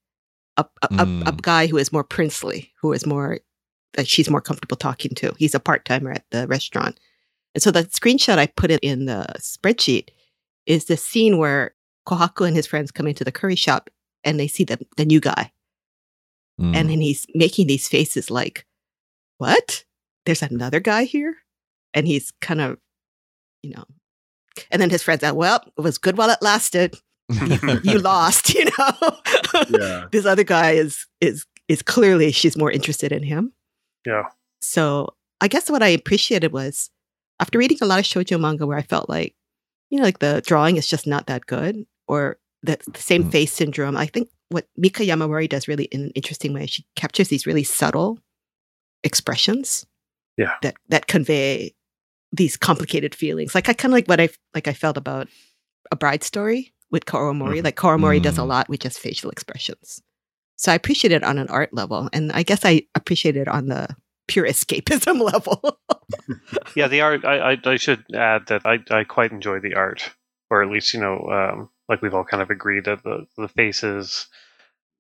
[0.58, 1.28] a, a, mm.
[1.28, 3.38] a, guy who is more princely, who is more
[3.94, 5.32] that she's more comfortable talking to.
[5.38, 7.00] He's a part timer at the restaurant,
[7.54, 10.08] and so the screenshot I put it in the spreadsheet
[10.66, 11.76] is the scene where
[12.08, 13.92] Kohaku and his friends come into the curry shop
[14.24, 15.52] and they see the the new guy,
[16.60, 16.76] mm.
[16.76, 18.66] and then he's making these faces like,
[19.38, 19.86] "What?
[20.26, 21.38] There's another guy here,"
[21.94, 22.78] and he's kind of,
[23.64, 23.86] you know,
[24.70, 26.96] and then his friends said, well, it was good while it lasted.
[27.30, 29.18] you, you lost, you know.
[29.70, 30.08] yeah.
[30.12, 33.54] This other guy is is is clearly she's more interested in him.
[34.06, 34.24] Yeah.
[34.62, 36.90] So I guess what I appreciated was
[37.40, 39.36] after reading a lot of shoujo manga where I felt like,
[39.90, 43.32] you know, like the drawing is just not that good, or the, the same mm.
[43.32, 43.96] face syndrome.
[43.96, 47.64] I think what Mika Yamamori does really in an interesting way, she captures these really
[47.64, 48.20] subtle
[49.04, 49.86] expressions.
[50.38, 50.54] Yeah.
[50.62, 51.76] That that convey
[52.32, 53.54] these complicated feelings.
[53.54, 55.28] Like I kind of like what I like I felt about
[55.92, 57.58] a bride story with Kaoru Mori.
[57.58, 57.66] Mm-hmm.
[57.66, 58.24] Like Kaoru Mori mm.
[58.24, 58.48] does a mm.
[58.48, 60.02] lot with just facial expressions.
[60.58, 63.66] So I appreciate it on an art level, and I guess I appreciate it on
[63.66, 63.88] the
[64.28, 65.80] pure escapism level.
[66.76, 67.26] yeah, the art.
[67.26, 70.12] I, I, I should add that I I quite enjoy the art,
[70.52, 73.50] or at least you know, um, like we've all kind of agreed that the the
[73.50, 74.28] faces,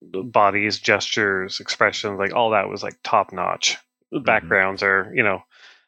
[0.01, 3.77] bodies, gestures, expressions, like all that was like top notch.
[4.11, 4.25] The mm-hmm.
[4.25, 5.41] backgrounds are you know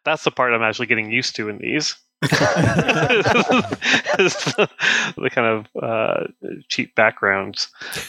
[0.06, 1.98] that's the part I'm actually getting used to in these.
[2.22, 2.30] the,
[5.18, 6.28] the, kind of uh,
[6.70, 7.68] cheap backgrounds,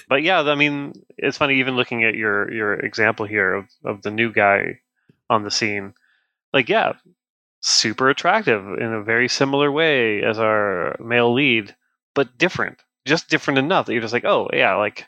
[0.09, 4.03] but yeah, I mean, it's funny even looking at your your example here of, of
[4.03, 4.79] the new guy
[5.29, 5.95] on the scene.
[6.53, 6.93] Like, yeah,
[7.61, 11.75] super attractive in a very similar way as our male lead,
[12.15, 15.07] but different, just different enough that you're just like, oh yeah, like,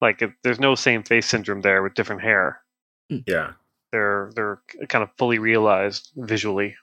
[0.00, 2.60] like there's no same face syndrome there with different hair.
[3.08, 3.52] Yeah,
[3.92, 6.76] they're they're kind of fully realized visually.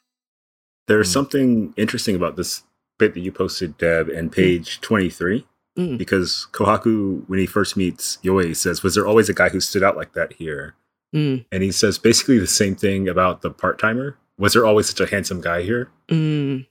[0.88, 1.14] There's mm.
[1.14, 2.64] something interesting about this
[2.98, 4.36] bit that you posted, Deb, and mm.
[4.36, 4.82] page mm.
[4.82, 5.46] 23.
[5.78, 5.98] Mm.
[5.98, 9.84] Because Kohaku, when he first meets Yoi, says, Was there always a guy who stood
[9.84, 10.76] out like that here?
[11.14, 11.46] Mm.
[11.52, 14.18] And he says basically the same thing about the part timer.
[14.38, 15.90] Was there always such a handsome guy here?
[16.10, 16.66] Mm.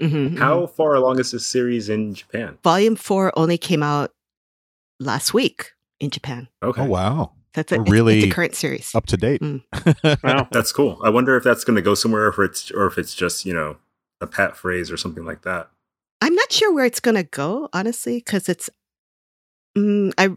[0.00, 0.70] Mhm, How mhm.
[0.74, 2.58] far along is this series in Japan?
[2.64, 4.12] Volume four only came out
[4.98, 6.48] last week in Japan.
[6.62, 6.82] Okay.
[6.82, 8.94] Oh wow, That's a, We're it's, really it's a current series.
[8.94, 9.40] up to date.
[9.42, 9.62] Mm.
[10.22, 10.48] Wow.
[10.50, 10.98] That's cool.
[11.04, 13.44] I wonder if that's going to go somewhere, or if it's or if it's just
[13.44, 13.76] you know
[14.20, 15.70] a pat phrase or something like that.
[16.22, 18.68] I'm not sure where it's gonna go, honestly, because it's,
[19.76, 20.28] mm, I,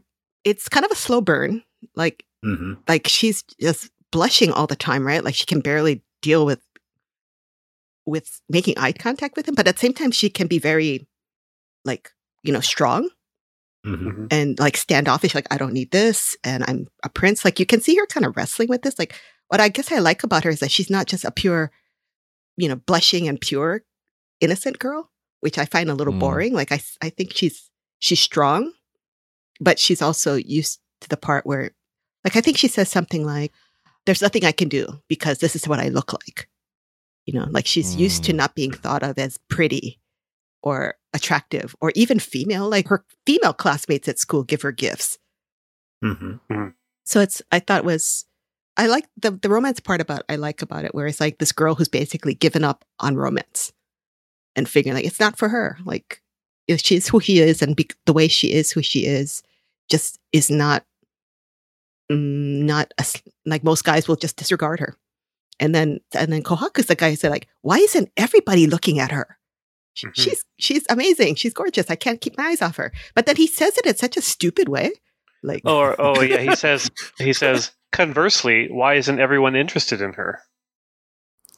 [0.45, 1.61] it's kind of a slow burn.
[1.95, 5.23] Like, hmm like she's just blushing all the time, right?
[5.23, 6.61] Like she can barely deal with,
[8.05, 11.07] with making eye contact with him, but at the same time, she can be very,
[11.85, 12.11] like,
[12.43, 13.09] you know, strong
[13.85, 14.27] hmm Mhm.
[14.31, 15.35] and like standoffish.
[15.35, 17.43] Like, I don't need this, and I'm a prince.
[17.45, 18.97] Like, you can see her kind of wrestling with this.
[18.99, 19.13] Like,
[19.49, 21.71] what I guess I like about her is that she's not just a pure,
[22.57, 23.83] you know, blushing and pure
[24.41, 25.11] innocent girl,
[25.41, 26.19] which I find a little Mm.
[26.19, 26.53] boring.
[26.53, 28.73] Like I, I think she's she's strong,
[29.61, 31.71] but she's also used to the part where,
[32.23, 33.51] like, I think she says something like,
[34.05, 36.49] "There's nothing I can do because this is what I look like."
[37.25, 38.37] You know, like she's used to Mm.
[38.37, 39.99] not being thought of as pretty
[40.61, 42.69] or attractive or even female.
[42.69, 45.17] Like her female classmates at school give her gifts.
[46.01, 46.35] hmm
[47.05, 48.25] So it's I thought was
[48.75, 51.51] I like the the romance part about I like about it where it's like this
[51.51, 53.71] girl who's basically given up on romance
[54.55, 55.77] and figuring like it's not for her.
[55.85, 56.21] Like
[56.67, 59.43] if she's who she is and be, the way she is who she is
[59.89, 60.85] just is not
[62.11, 63.05] mm, not a
[63.45, 64.95] like most guys will just disregard her.
[65.63, 69.11] And then and then Kohaku's the guy who said like why isn't everybody looking at
[69.11, 69.37] her?
[69.95, 70.15] She- Mhm.
[70.15, 71.35] She's she's amazing.
[71.35, 71.89] She's gorgeous.
[71.89, 72.91] I can't keep my eyes off her.
[73.15, 74.91] But then he says it in such a stupid way.
[75.43, 80.41] Like Or oh yeah, he says he says conversely, why isn't everyone interested in her?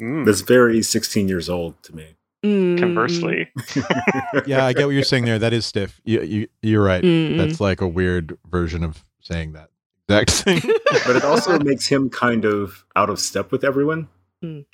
[0.01, 2.17] Mm, That's very 16 years old to me.
[2.43, 3.49] mm, conversely.
[4.45, 5.39] yeah, I get what you're saying there.
[5.39, 6.01] That is stiff.
[6.03, 7.03] You, you you're right.
[7.03, 9.69] mm, That's like a weird version of saying that
[10.09, 10.61] exact thing.
[11.05, 14.07] but it also makes him kind of out of step with everyone
[14.43, 14.65] Mm.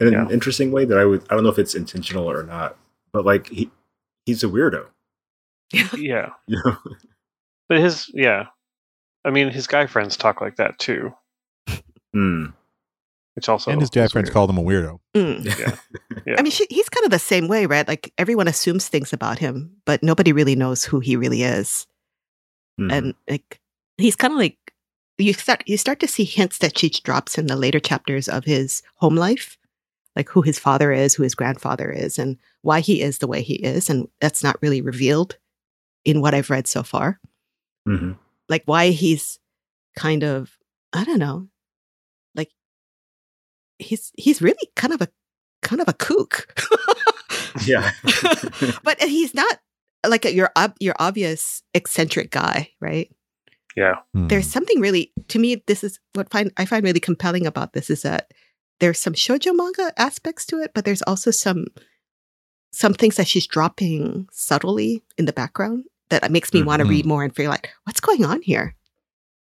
[0.00, 0.28] in an Yeah.
[0.30, 2.76] interesting way that I would I don't know if it's intentional or not,
[3.12, 3.70] but like he
[4.26, 4.86] he's a weirdo.
[5.96, 6.30] yeah.
[6.46, 6.76] You know?
[7.68, 8.46] But his yeah.
[9.24, 11.12] I mean his guy friends talk like that too.
[12.12, 12.46] Hmm.
[13.36, 14.32] Which also and his guy friends weird.
[14.34, 14.98] called him a weirdo.
[15.14, 15.44] mm.
[15.44, 15.76] Yeah.
[16.26, 16.34] Yeah.
[16.38, 17.86] I mean, she, he's kind of the same way, right?
[17.86, 21.86] Like everyone assumes things about him, but nobody really knows who he really is.
[22.80, 22.92] Mhm.
[22.92, 23.60] And like,
[23.98, 24.58] he's kind of like
[25.20, 28.44] you start you start to see hints that she drops in the later chapters of
[28.44, 29.58] his home life,
[30.16, 33.42] like who his father is, who his grandfather is, and why he is the way
[33.42, 35.36] he is, and that's not really revealed
[36.04, 37.20] in what I've read so far.
[37.88, 38.16] Mhm.
[38.48, 39.38] Like why he's
[39.96, 40.56] kind of
[40.92, 41.48] I don't know,
[42.34, 42.50] like
[43.78, 45.08] he's he's really kind of a
[45.62, 46.54] kind of a kook.
[47.66, 47.90] yeah.
[48.82, 49.58] but he's not
[50.06, 53.10] like your ob- your obvious eccentric guy, right?
[53.76, 53.96] Yeah.
[54.14, 54.28] Hmm.
[54.28, 55.62] There's something really to me.
[55.66, 58.32] This is what find I find really compelling about this is that
[58.80, 61.66] there's some shojo manga aspects to it, but there's also some
[62.72, 67.06] some things that she's dropping subtly in the background that makes me want to read
[67.06, 68.74] more and feel like what's going on here.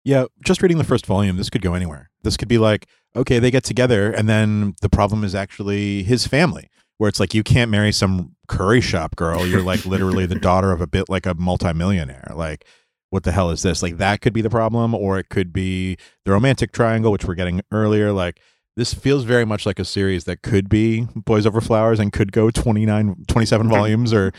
[0.05, 2.11] Yeah, just reading the first volume, this could go anywhere.
[2.23, 6.27] This could be like, okay, they get together, and then the problem is actually his
[6.27, 9.47] family, where it's like you can't marry some curry shop girl.
[9.47, 12.33] You're like literally the daughter of a bit like a multimillionaire.
[12.35, 12.65] Like,
[13.11, 13.83] what the hell is this?
[13.83, 17.35] Like, that could be the problem, or it could be the romantic triangle, which we're
[17.35, 18.13] getting earlier.
[18.13, 18.41] Like,
[18.77, 22.31] this feels very much like a series that could be Boys Over Flowers and could
[22.33, 24.33] go 29, 27 volumes or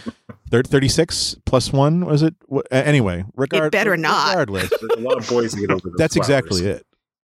[0.51, 2.35] thir- 36 plus one, was it?
[2.53, 4.29] Wh- Anyway, regard- better not.
[4.29, 4.69] regardless.
[4.69, 5.89] There's a lot of boys get over.
[5.97, 6.85] That's exactly it.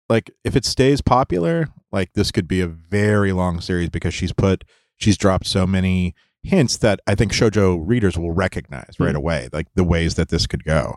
[0.09, 4.33] Like if it stays popular, like this could be a very long series because she's
[4.33, 4.65] put
[4.97, 9.19] she's dropped so many hints that I think shojo readers will recognize right Mhm.
[9.19, 10.97] away, like the ways that this could go.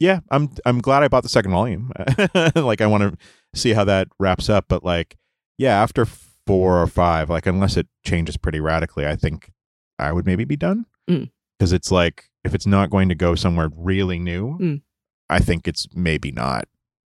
[0.00, 1.90] Yeah, I'm I'm glad I bought the second volume.
[2.54, 3.16] like I want to
[3.58, 5.16] see how that wraps up, but like
[5.58, 9.50] yeah, after 4 or 5, like unless it changes pretty radically, I think
[9.98, 10.86] I would maybe be done.
[11.10, 11.30] Mm.
[11.58, 14.82] Cuz it's like if it's not going to go somewhere really new, Mm.
[15.28, 16.68] I think it's maybe not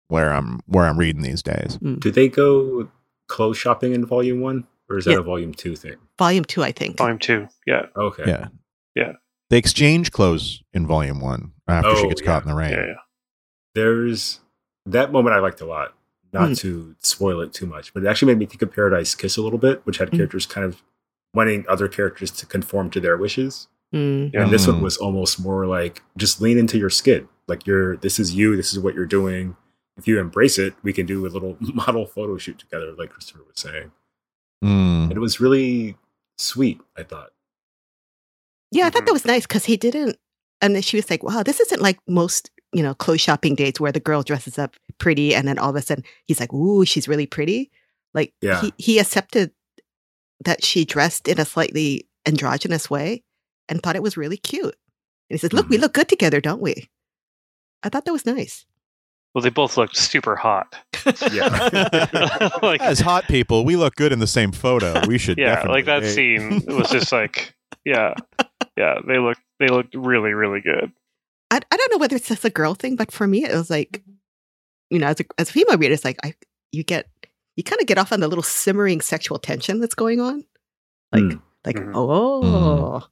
[0.09, 1.79] where I'm where I'm reading these days.
[1.99, 2.89] Do they go
[3.29, 5.19] clothes shopping in volume one, or is that Yeah.
[5.19, 5.97] a volume two thing?
[6.19, 6.97] Volume two, I think.
[6.99, 7.49] Volume two.
[7.67, 7.87] Yeah.
[7.97, 8.23] Okay.
[8.27, 8.49] Yeah.
[8.95, 9.13] Yeah.
[9.51, 12.27] They exchange clothes in volume one after she Oh, gets yeah.
[12.27, 12.71] caught in the rain.
[12.73, 12.87] Yeah.
[12.87, 12.95] yeah.
[13.75, 14.41] There's
[14.87, 15.95] that moment I liked a lot.
[16.33, 16.59] Not Mm.
[16.61, 19.43] to spoil it too much, but it actually made me think of Paradise Kiss a
[19.43, 20.17] little bit, which had Mm.
[20.17, 20.83] characters kind of
[21.35, 23.69] wanting other characters to conform to their wishes.
[23.95, 24.35] Mm.
[24.35, 24.83] And this one Mhm.
[24.83, 27.29] was almost more like just lean into your skid.
[27.47, 29.57] Like you're this is you, this is what you're doing.
[29.97, 33.45] If you embrace it, we can do a little model photo shoot together, like Christopher
[33.47, 33.93] was saying.
[34.65, 35.05] Mm.
[35.05, 35.97] And it was really
[36.39, 37.31] sweet, I thought.
[38.73, 40.19] Yeah, I thought that was nice because he didn't.
[40.61, 43.81] And then she was like, wow, this isn't like most, you know, clothes shopping dates
[43.81, 46.85] where the girl dresses up pretty and then all of a sudden he's like, ooh,
[46.85, 47.71] she's really pretty.
[48.15, 48.61] Like Yeah.
[48.61, 49.51] he, he accepted
[50.45, 53.23] that she dressed in a slightly androgynous way
[53.69, 54.65] and thought it was really cute.
[55.29, 55.75] And he says, Look, mm-hmm.
[55.75, 56.89] we look good together, don't we?
[57.83, 58.65] I thought that was nice.
[59.35, 60.75] Well, they both looked super hot.
[61.31, 62.49] yeah.
[62.63, 65.07] like, As hot people, we look good in the same photo.
[65.07, 68.15] We should Yeah, like that scene was just like, yeah.
[68.77, 70.93] Yeah, they look they looked really, really good.
[71.51, 73.71] I, I don't know whether it's just a girl thing, but for me, it was
[73.71, 74.03] like,
[74.91, 76.35] you know, as a, as a female reader, it's like I
[76.73, 77.09] you get
[77.57, 80.45] you kind of get off on the little simmering sexual tension that's going on,
[81.13, 81.41] like mm.
[81.65, 81.93] like mm-hmm.
[81.95, 83.03] oh,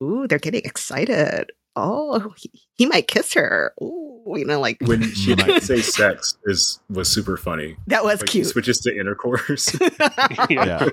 [0.00, 0.06] mm.
[0.06, 1.50] ooh, they're getting excited.
[1.76, 3.72] Oh, he, he might kiss her.
[3.80, 7.76] Ooh, you know, like when she might say sex is was super funny.
[7.86, 8.46] That was like cute.
[8.46, 9.76] switches to intercourse.
[10.50, 10.88] yeah.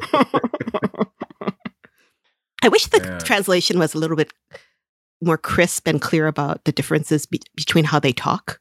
[2.64, 3.20] I wish the yeah.
[3.20, 4.34] translation was a little bit
[5.22, 8.60] more crisp and clear about the differences be- between how they talk.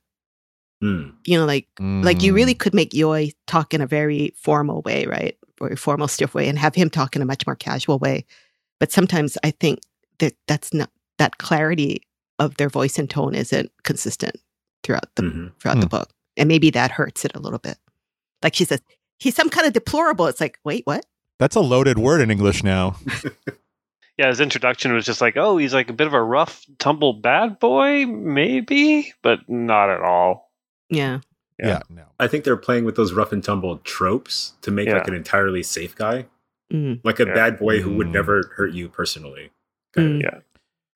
[0.83, 1.15] Mm.
[1.27, 2.05] You know, like mm.
[2.05, 2.59] like you really hmm.
[2.59, 5.37] could make Yoi talk in a very formal way, right?
[5.59, 8.27] Or formal, stiff way, and have him talk in a much more casual way.
[8.79, 9.81] But sometimes I think
[10.19, 12.03] that that's not that clarity
[12.39, 14.37] of their voice and tone isn't consistent
[14.83, 15.47] throughout the mm-hmm.
[15.61, 15.83] throughout mm.
[15.83, 17.79] the book, and maybe that hurts it a little bit.
[18.43, 18.83] Like she says,
[19.19, 20.27] he's some kind of deplorable.
[20.27, 21.07] It's like, wait, what?
[21.39, 22.97] That's a loaded word in English now.
[24.19, 27.13] yeah, his introduction was just like, oh, he's like a bit of a rough, tumble
[27.13, 30.51] bad boy, maybe, but not at all.
[30.89, 31.21] Yeah.
[31.59, 31.67] Yeah.
[31.69, 32.03] yeah no.
[32.19, 34.95] I think they're playing with those rough and tumble tropes to make yeah.
[34.95, 36.27] like an entirely safe guy.
[36.73, 37.01] Mm.
[37.05, 37.35] Like a yeah.
[37.35, 38.13] bad boy who would mm.
[38.13, 39.51] never hurt you personally.
[39.97, 40.23] Mm.
[40.23, 40.39] Yeah.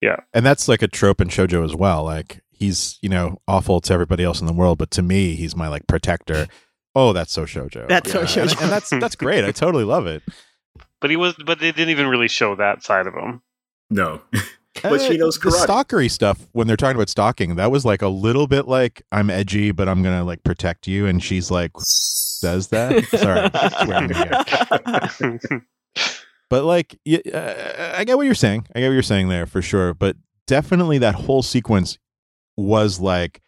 [0.01, 0.17] Yeah.
[0.33, 2.05] And that's like a trope in shojo as well.
[2.05, 5.55] Like he's, you know, awful to everybody else in the world, but to me, he's
[5.55, 6.47] my like protector.
[6.95, 7.87] Oh, that's so shojo.
[7.87, 8.53] That's so shojo.
[8.53, 9.45] And, and that's that's great.
[9.45, 10.23] I totally love it.
[11.01, 13.43] But he was, but they didn't even really show that side of him.
[13.89, 14.21] No.
[14.83, 15.67] but she knows karate.
[15.67, 19.03] The stalkery stuff when they're talking about stalking, that was like a little bit like
[19.11, 23.05] I'm edgy, but I'm gonna like protect you, and she's like says that.
[23.07, 23.51] Sorry,
[26.51, 26.99] but like,
[27.33, 28.67] uh, I get what you're saying.
[28.75, 29.95] I get what you're saying there for sure.
[29.95, 31.99] But definitely, that whole sequence
[32.57, 33.41] was like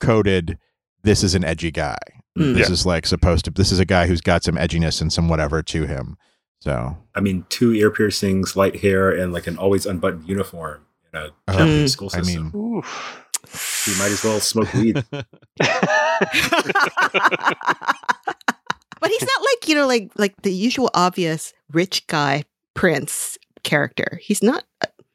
[0.00, 0.58] coded.
[1.02, 1.98] This is an edgy guy.
[2.38, 2.72] Mm, this yeah.
[2.72, 3.50] is like supposed to.
[3.50, 6.16] This is a guy who's got some edginess and some whatever to him.
[6.62, 11.18] So I mean, two ear piercings, light hair, and like an always unbuttoned uniform in
[11.18, 12.52] a uh, Japanese school system.
[12.54, 13.20] I mean, Oof.
[13.88, 15.04] you might as well smoke weed.
[15.10, 15.26] but
[19.08, 22.44] he's not like you know, like like the usual obvious rich guy
[22.74, 24.20] prince character.
[24.22, 24.62] He's not.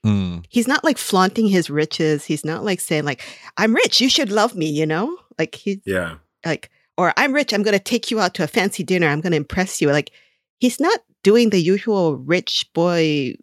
[0.05, 0.43] Mm.
[0.49, 2.25] He's not like flaunting his riches.
[2.25, 3.21] He's not like saying like,
[3.55, 7.53] "I'm rich, you should love me." You know, like he's yeah, like or I'm rich,
[7.53, 9.07] I'm going to take you out to a fancy dinner.
[9.07, 9.89] I'm going to impress you.
[9.91, 10.11] Like
[10.59, 13.35] he's not doing the usual rich boy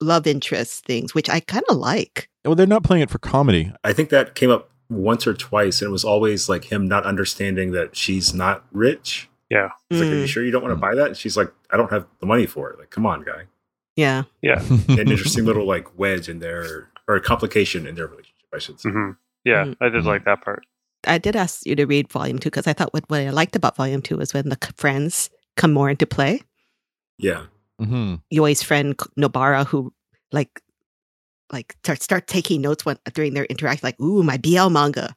[0.00, 2.28] love interest things, which I kind of like.
[2.44, 3.72] Well, they're not playing it for comedy.
[3.82, 7.04] I think that came up once or twice, and it was always like him not
[7.04, 9.28] understanding that she's not rich.
[9.50, 9.70] Yeah.
[9.90, 10.02] He's mm.
[10.02, 10.28] like, Are you mm.
[10.28, 11.08] sure you don't want to buy that?
[11.08, 12.78] And she's like, I don't have the money for it.
[12.78, 13.44] Like, come on, guy.
[13.96, 14.24] Yeah.
[14.42, 14.62] Yeah.
[14.88, 18.80] An interesting little like wedge in there, or a complication in their relationship, I should
[18.80, 18.90] say.
[18.90, 19.12] Mm-hmm.
[19.44, 19.84] Yeah, mm-hmm.
[19.84, 20.66] I did like that part.
[21.06, 23.54] I did ask you to read volume two because I thought what, what I liked
[23.54, 26.42] about volume two was when the friends come more into play.
[27.18, 27.46] Yeah.
[27.80, 28.16] Mm-hmm.
[28.32, 29.92] Yoi's friend Nobara, who
[30.32, 30.62] like
[31.52, 35.14] like start start taking notes when during their interaction, like, "Ooh, my BL manga."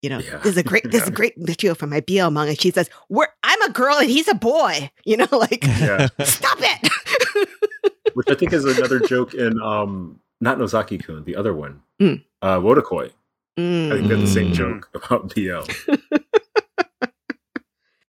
[0.00, 0.38] You know, yeah.
[0.38, 2.56] this is a great this is a great material for my BL manga.
[2.56, 6.08] She says, "We're I'm a girl and he's a boy." You know, like, yeah.
[6.22, 7.48] stop it.
[8.14, 12.22] Which I think is another joke in um not Nozaki Kun, the other one, mm.
[12.40, 13.10] uh, Wotakoi.
[13.58, 13.92] Mm.
[13.92, 14.54] I think that's the same mm.
[14.54, 15.70] joke about BL.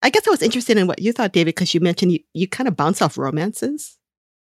[0.02, 2.48] I guess I was interested in what you thought, David, because you mentioned you, you
[2.48, 3.98] kind of bounce off romances.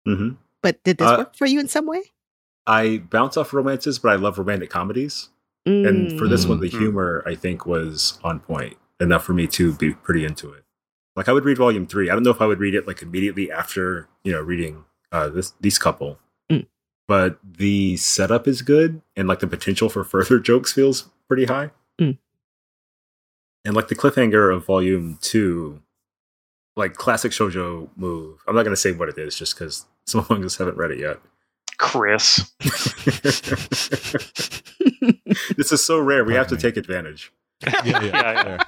[0.07, 0.35] Mm-hmm.
[0.61, 2.01] But did this uh, work for you in some way?
[2.67, 5.29] I bounce off romances, but I love romantic comedies.
[5.67, 5.87] Mm.
[5.87, 6.79] And for this one, the mm-hmm.
[6.79, 10.63] humor, I think, was on point enough for me to be pretty into it.
[11.15, 12.09] Like I would read volume three.
[12.09, 15.29] I don't know if I would read it like immediately after, you know, reading uh,
[15.29, 16.19] this these couple.
[16.51, 16.67] Mm.
[17.07, 21.71] But the setup is good and like the potential for further jokes feels pretty high.
[23.65, 25.81] And like the cliffhanger of volume two,
[26.75, 28.39] like classic shojo move.
[28.47, 30.99] I'm not gonna say what it is just because some of us haven't read it
[30.99, 31.19] yet.
[31.77, 32.53] Chris,
[35.57, 36.23] this is so rare.
[36.23, 37.33] We have to take advantage.
[37.61, 38.63] yeah, yeah, yeah.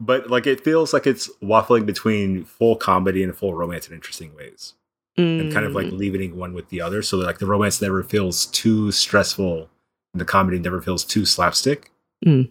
[0.00, 4.34] But like it feels like it's waffling between full comedy and full romance in interesting
[4.34, 4.74] ways.
[5.16, 5.40] Mm.
[5.40, 5.98] And kind of like mm.
[5.98, 7.02] leaving one with the other.
[7.02, 9.68] So like the romance never feels too stressful
[10.12, 11.90] and the comedy never feels too slapstick.
[12.24, 12.50] Mm.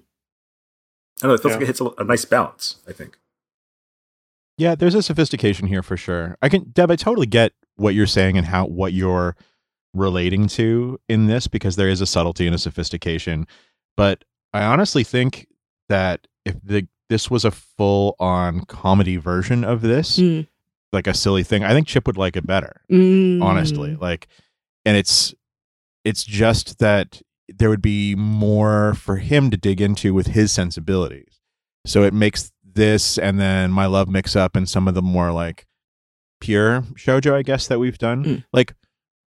[1.21, 1.33] I don't know.
[1.35, 1.55] It feels yeah.
[1.55, 2.77] like it hits a, a, nice balance.
[2.87, 3.17] I think.
[4.57, 6.37] Yeah, there's a sophistication here for sure.
[6.41, 6.91] I can, Deb.
[6.91, 9.35] I totally get what you're saying and how what you're
[9.93, 13.47] relating to in this because there is a subtlety and a sophistication.
[13.95, 15.47] But I honestly think
[15.89, 20.47] that if the this was a full on comedy version of this, mm.
[20.91, 21.63] like a silly thing.
[21.63, 23.41] I think Chip would like it better, Mm.
[23.41, 23.95] honestly.
[23.95, 24.27] Like,
[24.85, 25.33] and it's
[26.03, 31.39] it's just that there would be more for him to dig into with his sensibilities.
[31.85, 35.31] So it makes this and then my love mix up and some of the more
[35.31, 35.65] like
[36.41, 38.43] pure shojo, I guess that we've done, Mm.
[38.53, 38.73] like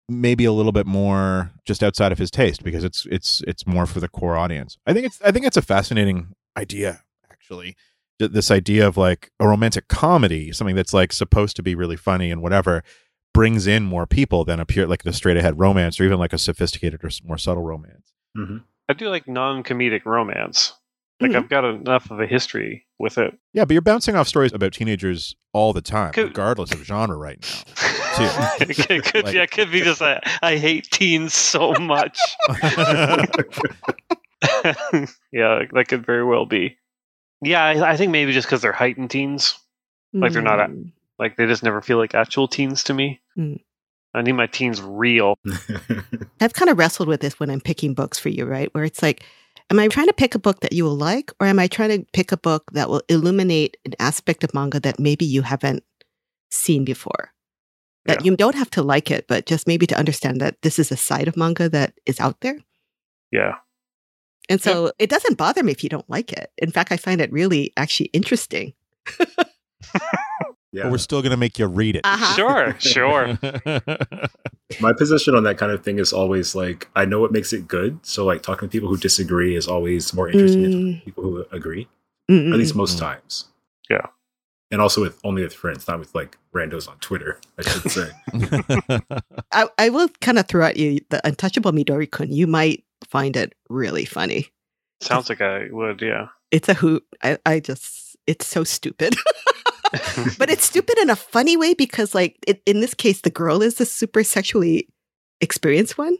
[0.08, 3.86] maybe a little bit more just outside of his taste because it's it's it's more
[3.86, 4.76] for the core audience.
[4.86, 7.76] I think it's I think it's a fascinating idea actually.
[8.18, 12.30] This idea of like a romantic comedy, something that's like supposed to be really funny
[12.30, 12.82] and whatever,
[13.32, 16.34] brings in more people than a pure like the straight ahead romance or even like
[16.34, 18.09] a sophisticated or more subtle romance.
[18.34, 18.58] Hmm
[18.88, 20.72] I do like non-comedic romance.
[21.20, 21.36] Like Mhm.
[21.36, 23.38] I've got enough of a history with it.
[23.52, 27.16] Yeah, but you're bouncing off stories about teenagers all the time, Could- regardless of genre
[27.16, 27.62] right now.
[28.60, 31.72] it could, it could- Like- yeah, it could be just I, I hate teens so
[31.74, 32.18] much.
[35.32, 36.76] yeah, that could very well be.
[37.42, 39.58] Yeah, I, I think maybe just because they're heightened teens.
[40.12, 40.92] Like they're not Mm.
[41.18, 43.20] Like they just never feel like actual teens to me.
[43.38, 43.60] Mm.
[44.14, 45.36] I need my teens real.
[46.40, 48.72] I've kind of wrestled with this when I'm picking books for you, right?
[48.74, 49.24] Where it's like,
[49.70, 51.90] am I trying to pick a book that you will like, or am I trying
[51.90, 55.84] to pick a book that will illuminate an aspect of manga that maybe you haven't
[56.50, 57.32] seen before?
[58.06, 60.90] That you don't have to like it, but just maybe to understand that this is
[60.90, 62.58] a side of manga that is out there.
[63.30, 63.56] Yeah.
[64.48, 66.50] And so it doesn't bother me if you don't like it.
[66.58, 68.72] In fact, I find it really actually interesting.
[70.72, 70.84] yeah.
[70.84, 72.02] But we're still gonna make you read it.
[72.04, 72.34] Uh-huh.
[72.36, 73.38] Sure, sure.
[74.80, 77.66] My position on that kind of thing is always like I know what makes it
[77.66, 77.98] good.
[78.06, 81.04] So like talking to people who disagree is always more interesting than Mm.
[81.04, 81.88] people who agree.
[82.30, 82.52] Mm-mm.
[82.52, 83.00] At least most Mm.
[83.00, 83.46] times.
[83.90, 84.06] Yeah.
[84.70, 88.10] And also with only with friends, not with like randos on Twitter, I should say.
[89.52, 92.30] I, I will kind of throw at you the Untouchable Midori Kun.
[92.30, 94.46] You might find it really funny.
[95.00, 96.28] Sounds like I would, yeah.
[96.52, 97.04] It's a hoot.
[97.24, 99.16] I, I just, it's so stupid.
[100.38, 103.62] but it's stupid in a funny way because, like, it, in this case, the girl
[103.62, 104.88] is the super sexually
[105.40, 106.16] experienced one.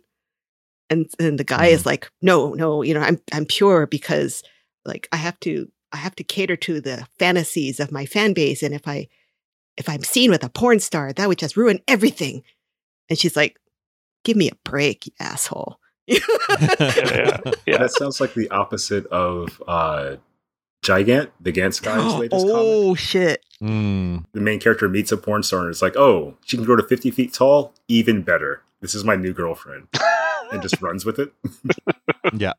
[0.88, 4.42] And, and the guy is like, no, no, you know, I'm, I'm pure because,
[4.84, 8.62] like, I have to, I have to cater to the fantasies of my fan base.
[8.62, 9.06] And if I,
[9.76, 12.42] if I'm seen with a porn star, that would just ruin everything.
[13.08, 13.58] And she's like,
[14.24, 15.78] give me a break, you asshole.
[16.06, 16.18] yeah,
[17.66, 17.78] yeah.
[17.78, 20.16] That sounds like the opposite of uh
[20.82, 22.54] Gigant, the Gantz guy's latest comic.
[22.56, 23.44] oh shit!
[23.62, 24.24] Mm.
[24.32, 26.82] The main character meets a porn star and it's like, oh, she can grow to
[26.82, 27.74] 50 feet tall?
[27.88, 28.62] Even better.
[28.80, 29.88] This is my new girlfriend.
[30.52, 31.32] And just runs with it.
[32.32, 32.54] Yeah.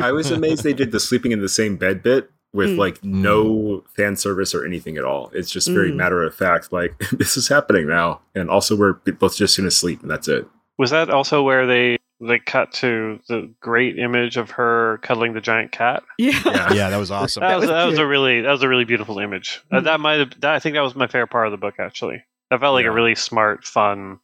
[0.00, 2.78] I was amazed they did the sleeping in the same bed bit with Mm.
[2.78, 5.30] like no fan service or anything at all.
[5.32, 5.96] It's just very Mm.
[5.96, 8.20] matter of fact, like this is happening now.
[8.34, 10.44] And also we're both just soon sleep and that's it.
[10.76, 11.98] Was that also where they
[12.28, 16.02] they cut to the great image of her cuddling the giant cat?
[16.18, 16.40] Yeah.
[16.44, 16.72] Yeah.
[16.72, 17.40] yeah, that was awesome.
[17.40, 19.60] That, That was, was that was a really that was a really beautiful image.
[19.70, 19.84] Uh, Mm.
[19.84, 22.22] that might have that, I think that was my favorite part of the book actually.
[22.50, 22.90] That felt like Yeah.
[22.90, 24.20] a really smart, fun,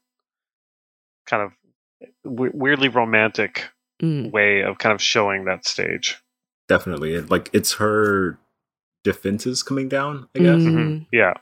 [1.27, 1.53] kind of
[2.25, 3.69] w- weirdly romantic
[4.03, 4.31] Mm.
[4.31, 6.17] way of kind of showing that stage.
[6.69, 7.21] Definitely.
[7.23, 8.39] Like it's her
[9.03, 10.61] defenses coming down, I guess.
[10.63, 10.75] Mm.
[10.75, 11.07] Mhm.
[11.13, 11.33] Yeah,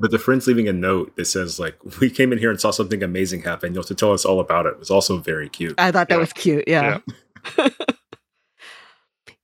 [0.00, 2.72] But the friend's leaving a note that says, like, we came in here and saw
[2.72, 3.72] something amazing happen.
[3.72, 4.70] You'll have to tell us all about it.
[4.70, 5.74] It was also very cute.
[5.78, 6.20] I thought that Yeah.
[6.20, 6.64] was cute.
[6.66, 6.98] Yeah.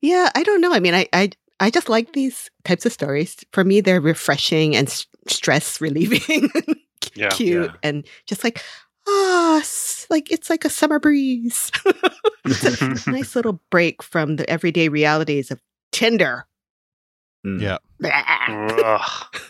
[0.01, 0.29] Yeah.
[0.35, 0.73] I don't know.
[0.75, 1.31] I mean, I, I,
[1.61, 3.37] I just like these types of stories.
[3.53, 6.49] For me, they're refreshing and s- stress relieving,
[7.15, 7.29] Yeah.
[7.31, 7.77] cute, Yeah.
[7.83, 8.63] and just like
[9.09, 11.71] ah, s- like it's like a summer breeze.
[13.07, 15.61] nice little break from the everyday realities of
[15.93, 16.47] Tinder.
[17.47, 17.61] Mm.
[17.61, 17.79] Yeah.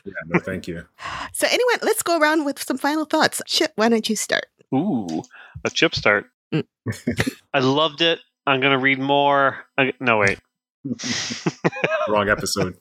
[0.05, 0.85] Yeah, no, thank you.
[1.33, 3.41] So anyway, let's go around with some final thoughts.
[3.47, 4.47] Chip, why don't you start?
[4.75, 5.23] Ooh,
[5.65, 6.27] a chip start.
[6.53, 6.65] Mm.
[7.55, 8.19] I loved it.
[8.47, 9.59] I'm gonna read more.
[9.79, 10.39] I, no, wait.
[12.09, 12.77] Wrong episode.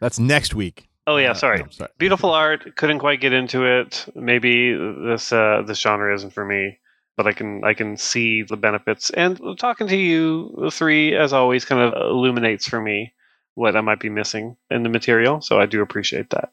[0.00, 0.88] That's next week.
[1.06, 1.58] Oh yeah, Uh, sorry.
[1.60, 1.90] no, sorry.
[1.98, 2.76] Beautiful art.
[2.76, 4.04] Couldn't quite get into it.
[4.14, 6.78] Maybe this uh, this genre isn't for me,
[7.16, 9.10] but I can I can see the benefits.
[9.10, 13.13] And talking to you three, as always, kind of illuminates for me
[13.54, 15.40] what I might be missing in the material.
[15.40, 16.50] So I do appreciate that.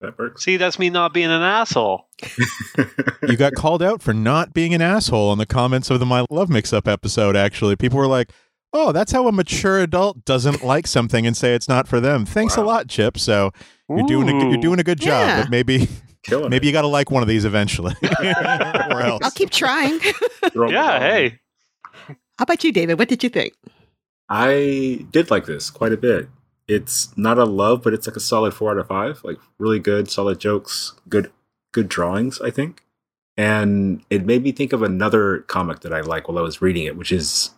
[0.00, 0.44] That works.
[0.44, 2.06] See, that's me not being an asshole.
[3.28, 6.24] You got called out for not being an asshole in the comments of the My
[6.30, 7.74] Love Mix Up episode, actually.
[7.76, 8.30] People were like,
[8.72, 12.24] oh, that's how a mature adult doesn't like something and say it's not for them.
[12.24, 13.18] Thanks a lot, Chip.
[13.18, 13.50] So
[13.88, 15.42] you're doing a, good- you're doing a good job, Yeah.
[15.42, 15.88] but maybe
[16.22, 16.70] Killing maybe it.
[16.70, 17.94] you got to like one of these eventually.
[18.02, 19.20] or else.
[19.24, 19.98] I'll keep trying.
[20.54, 21.00] Yeah.
[21.00, 21.40] Hey.
[22.06, 22.98] How about you, David?
[22.98, 23.52] What did you think?
[24.28, 26.28] I did like this quite a bit.
[26.66, 29.24] It's not a love, but it's like a solid four out of five.
[29.24, 31.30] Like really good, solid jokes, good,
[31.72, 32.40] good drawings.
[32.40, 32.84] I think,
[33.36, 36.84] and it made me think of another comic that I like while I was reading
[36.84, 37.50] it, which is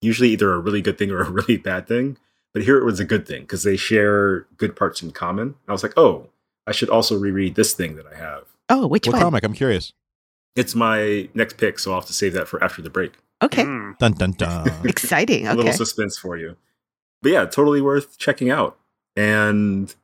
[0.00, 2.18] usually either a really good thing or a really bad thing.
[2.52, 5.48] But here it was a good thing because they share good parts in common.
[5.48, 6.28] And I was like, oh,
[6.66, 8.44] I should also reread this thing that I have.
[8.68, 9.22] Oh, which what one?
[9.22, 9.44] comic?
[9.44, 9.92] I'm curious.
[10.56, 13.12] It's my next pick, so I'll have to save that for after the break.
[13.42, 13.64] Okay.
[13.64, 13.98] Mm.
[13.98, 14.70] Dun dun dun.
[14.84, 15.46] Exciting.
[15.46, 16.56] A little suspense for you.
[17.22, 18.78] But yeah, totally worth checking out.
[19.16, 19.94] And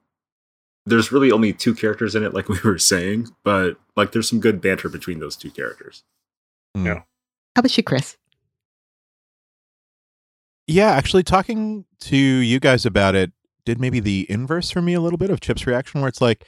[0.87, 4.41] there's really only two characters in it, like we were saying, but like there's some
[4.41, 6.05] good banter between those two characters.
[6.77, 6.87] Mm.
[6.87, 6.95] Yeah.
[7.57, 8.17] How about you, Chris?
[10.67, 13.33] Yeah, actually, talking to you guys about it
[13.65, 16.47] did maybe the inverse for me a little bit of Chip's reaction, where it's like,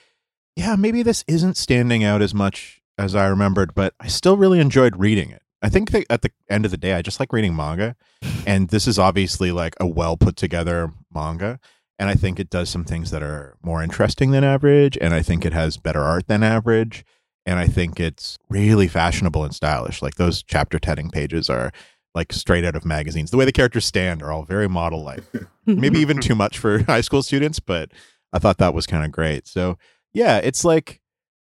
[0.55, 4.61] yeah, maybe this isn't standing out as much as I remembered, but I still really
[4.61, 5.43] enjoyed reading it.
[5.63, 7.97] I think that at the end of the day, I just like reading manga,
[8.47, 11.59] and this is obviously like a well put together manga.
[11.99, 15.23] And I think it does some things that are more interesting than average, and I
[15.23, 17.07] think it has better art than average,
[17.47, 20.03] and I think it's really fashionable and stylish.
[20.03, 21.73] Like those chapter tetting pages are
[22.15, 23.31] like straight out of magazines.
[23.31, 25.23] The way the characters stand are all very model like.
[25.67, 27.93] Maybe even too much for high school students, but
[28.33, 29.47] I thought that was kind of great.
[29.47, 29.79] So
[30.13, 31.01] yeah, it's like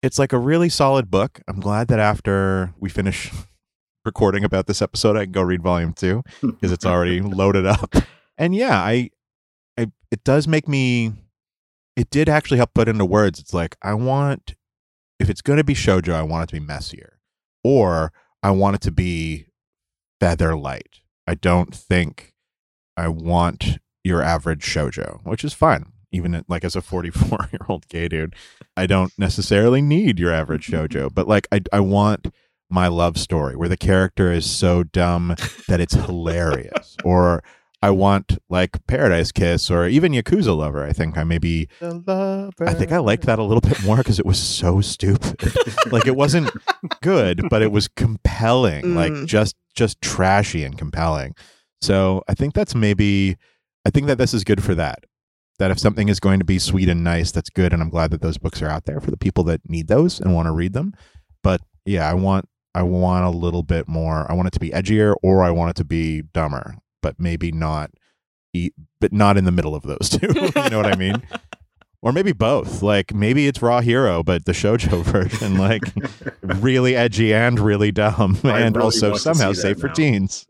[0.04, 1.42] it's like a really solid book.
[1.48, 3.32] I'm glad that after we finish
[4.06, 7.96] recording about this episode, I can go read volume two because it's already loaded up.
[8.38, 9.10] And yeah, I,
[9.80, 11.14] I it does make me.
[11.96, 13.40] It did actually help put into words.
[13.40, 14.56] It's like I want
[15.20, 17.20] if it's going to be shojo, I want it to be messier,
[17.64, 19.46] or I want it to be
[20.20, 21.00] feather light.
[21.26, 22.34] I don't think
[22.98, 25.93] I want your average shojo, which is fine.
[26.14, 28.36] Even like as a 44 year old gay dude,
[28.78, 32.28] I don't necessarily need your average shojo, but like I, I want
[32.70, 35.36] my love story where the character is so dumb
[35.68, 37.44] that it's hilarious, or
[37.82, 40.86] I want like Paradise Kiss, or even Yakuza Lover.
[40.86, 41.68] I think I maybe
[42.70, 45.54] I think I liked that a little bit more because it was so stupid.
[45.92, 46.50] like it wasn't
[47.02, 48.96] good, but it was compelling.
[48.96, 49.26] Like Mm.
[49.28, 51.36] just just trashy and compelling.
[51.82, 53.36] So I think that's maybe
[53.86, 55.04] I think that this is good for that.
[55.60, 58.12] That if something is going to be sweet and nice, that's good, and I'm glad
[58.12, 60.52] that those books are out there for the people that need those and want to
[60.52, 60.94] read them.
[61.44, 64.26] But yeah, I want I want a little bit more.
[64.30, 67.52] I want it to be edgier, or I want it to be dumber, but maybe
[67.52, 67.92] not.
[68.54, 70.28] eat, But not in the middle of those two.
[70.34, 71.22] you know what I mean?
[72.04, 72.82] Or maybe both.
[72.82, 75.84] Like maybe it's Raw Hero, but the shojo version, like
[76.44, 80.46] really edgy and really dumb, I and really also somehow see that safe for teens.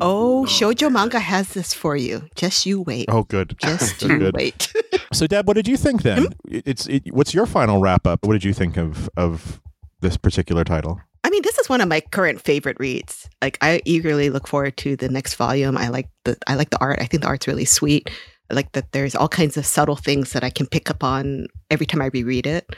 [0.00, 2.22] Oh, shoujo manga has this for you.
[2.34, 3.06] Just you wait.
[3.10, 3.56] Oh, good.
[3.58, 4.34] Just you good.
[4.34, 4.72] wait.
[5.12, 6.24] So, Deb, what did you think then?
[6.24, 6.28] Hmm?
[6.48, 8.26] It's it, what's your final wrap up?
[8.26, 9.60] What did you think of of
[10.00, 11.00] this particular title?
[11.24, 13.28] I mean, this is one of my current favorite reads.
[13.40, 15.76] Like, I eagerly look forward to the next volume.
[15.78, 16.98] I like the I like the art.
[17.00, 18.10] I think the art's really sweet.
[18.50, 21.46] I like that there's all kinds of subtle things that I can pick up on
[21.70, 22.68] every time I reread it.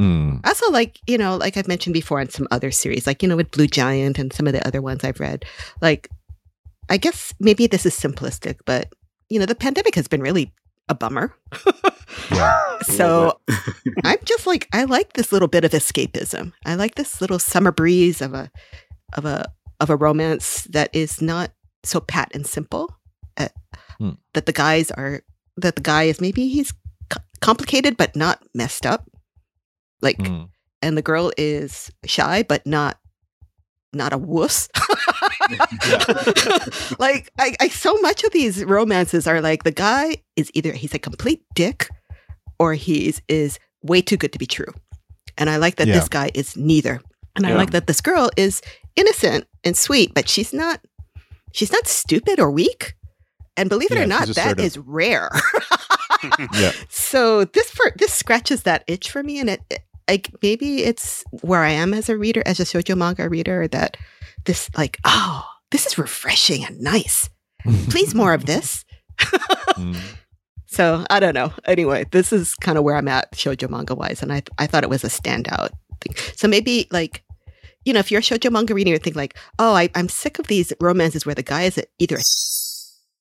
[0.00, 0.44] Mm.
[0.44, 3.36] Also like, you know, like I've mentioned before on some other series, like, you know,
[3.36, 5.44] with Blue Giant and some of the other ones I've read.
[5.80, 6.08] Like,
[6.88, 8.92] I guess maybe this is simplistic, but,
[9.28, 10.52] you know, the pandemic has been really
[10.88, 11.34] a bummer.
[12.30, 12.78] Yeah.
[12.82, 13.40] so
[14.04, 16.52] I'm just like, I like this little bit of escapism.
[16.66, 18.50] I like this little summer breeze of a,
[19.14, 19.46] of a,
[19.80, 21.52] of a romance that is not
[21.84, 22.96] so pat and simple.
[23.36, 23.48] Uh,
[23.98, 24.10] Hmm.
[24.34, 25.22] That the guys are,
[25.56, 26.72] that the guy is maybe he's
[27.12, 29.08] c- complicated, but not messed up.
[30.02, 30.48] Like, Mm.
[30.82, 32.98] and the girl is shy but not
[33.94, 34.68] not a wuss
[36.98, 40.94] like I, I so much of these romances are like the guy is either he's
[40.94, 41.88] a complete dick
[42.58, 44.72] or he's is way too good to be true
[45.38, 45.94] and i like that Yeah.
[45.94, 47.00] this guy is neither
[47.36, 48.62] and i like that this girl is
[48.96, 50.80] innocent and sweet but she's not
[51.52, 52.94] she's not stupid or weak
[53.56, 55.30] and believe it Yeah, or not that is rare.
[56.54, 56.72] Yeah.
[56.88, 61.22] so this for this scratches that itch for me and it, it- like maybe it's
[61.42, 63.96] where i am as a reader as a shoujo manga reader that
[64.46, 67.28] this like oh this is refreshing and nice.
[67.90, 68.84] Please more of this.
[69.74, 69.96] Mm.
[70.66, 71.52] so i don't know.
[71.66, 74.84] Anyway this is kind of where i'm at shoujo manga wise and i i thought
[74.84, 76.14] it was a standout thing.
[76.36, 77.22] So maybe like
[77.84, 80.38] you know if you're a shoujo manga reader you think like oh I, i'm sick
[80.38, 82.22] of these romances where the guy is either a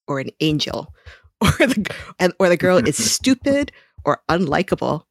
[0.08, 0.94] or an angel
[1.42, 3.72] or the and or the girl is stupid
[4.06, 5.04] or unlikable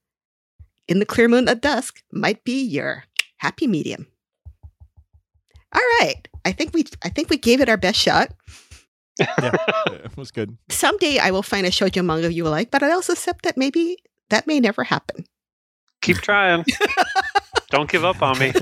[0.89, 3.05] in the clear moonlit dusk might be your
[3.39, 4.07] happy medium
[5.75, 8.33] all right i think we i think we gave it our best shot
[9.19, 9.53] yeah,
[9.89, 10.57] it was good.
[10.71, 13.57] someday i will find a shoujo manga you will like but i also accept that
[13.57, 13.97] maybe
[14.31, 15.25] that may never happen
[16.03, 16.65] Keep trying.
[17.71, 18.53] Don't give up on me.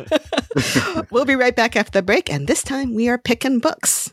[1.11, 4.12] we'll be right back after the break and this time we are picking books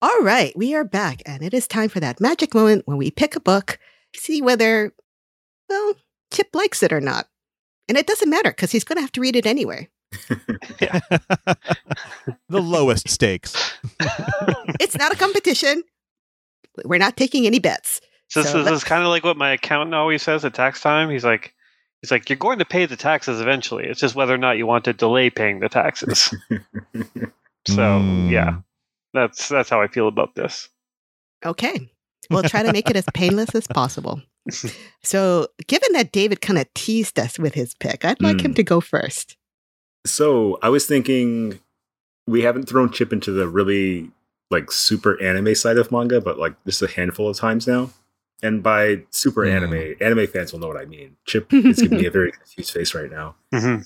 [0.00, 3.10] All right, we are back, and it is time for that magic moment when we
[3.10, 3.80] pick a book,
[4.14, 4.92] see whether,
[5.68, 5.94] well,
[6.32, 7.26] Chip likes it or not.
[7.88, 9.88] And it doesn't matter because he's going to have to read it anyway.
[10.28, 11.58] the
[12.48, 13.72] lowest stakes.
[14.78, 15.82] it's not a competition.
[16.84, 18.00] We're not taking any bets.
[18.28, 21.10] So, so this is kind of like what my accountant always says at tax time.
[21.10, 21.54] He's like,
[22.02, 23.86] he's like, you're going to pay the taxes eventually.
[23.86, 26.32] It's just whether or not you want to delay paying the taxes.
[27.66, 28.30] so mm.
[28.30, 28.58] yeah,
[29.18, 30.68] that's that's how I feel about this.
[31.44, 31.90] Okay.
[32.30, 34.22] We'll try to make it as painless as possible.
[35.02, 38.46] So, given that David kind of teased us with his pick, I'd like mm.
[38.46, 39.36] him to go first.
[40.06, 41.60] So, I was thinking
[42.26, 44.10] we haven't thrown Chip into the really
[44.50, 47.90] like super anime side of manga, but like just a handful of times now.
[48.42, 49.52] And by super mm.
[49.52, 51.16] anime, anime fans will know what I mean.
[51.26, 53.34] Chip is giving me a very confused face right now.
[53.52, 53.82] Mm-hmm.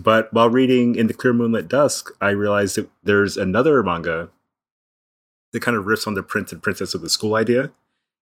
[0.00, 4.30] But while reading In the Clear Moonlit Dusk, I realized that there's another manga
[5.52, 7.70] that kind of riffs on the prince and princess of the school idea.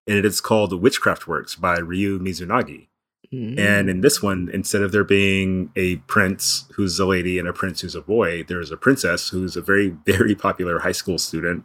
[0.06, 2.88] And it is called Witchcraft Works by Ryu Mizunagi.
[3.32, 3.58] Mm.
[3.58, 7.52] And in this one, instead of there being a prince who's a lady and a
[7.52, 11.64] prince who's a boy, there's a princess who's a very, very popular high school student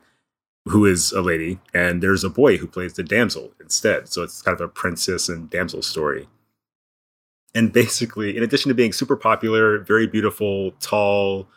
[0.67, 4.09] who is a lady, and there's a boy who plays the damsel instead.
[4.09, 6.27] So it's kind of a princess and damsel story.
[7.53, 11.47] And basically, in addition to being super popular, very beautiful, tall,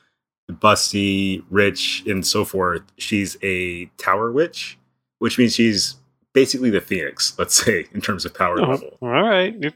[0.51, 2.83] busty, rich, and so forth.
[2.97, 4.79] She's a tower witch,
[5.19, 5.97] which means she's
[6.33, 8.99] basically the phoenix, let's say, in terms of power oh, level.
[9.03, 9.55] All right.
[9.61, 9.73] You're,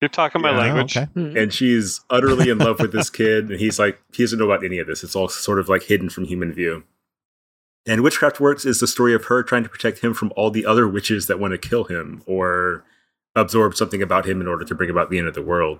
[0.00, 0.96] you're talking my yeah, language.
[0.96, 1.06] Okay.
[1.14, 1.36] Hmm.
[1.36, 3.50] And she's utterly in love with this kid.
[3.50, 5.02] And he's like, he doesn't know about any of this.
[5.02, 6.84] It's all sort of like hidden from human view.
[7.86, 10.66] And Witchcraft Works is the story of her trying to protect him from all the
[10.66, 12.84] other witches that want to kill him or
[13.36, 15.78] absorb something about him in order to bring about the end of the world.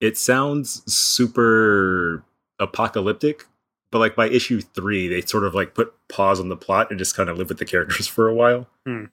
[0.00, 2.24] It sounds super
[2.58, 3.46] apocalyptic,
[3.90, 6.98] but like by issue three, they sort of like put pause on the plot and
[6.98, 8.68] just kind of live with the characters for a while.
[8.84, 9.04] Hmm.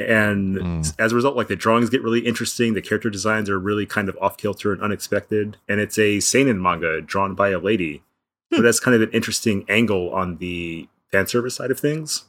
[0.00, 0.94] And mm.
[0.98, 2.74] as a result, like the drawings get really interesting.
[2.74, 5.56] The character designs are really kind of off kilter and unexpected.
[5.68, 8.02] And it's a seinen manga drawn by a lady.
[8.50, 8.56] Hmm.
[8.56, 12.24] So that's kind of an interesting angle on the fan service side of things.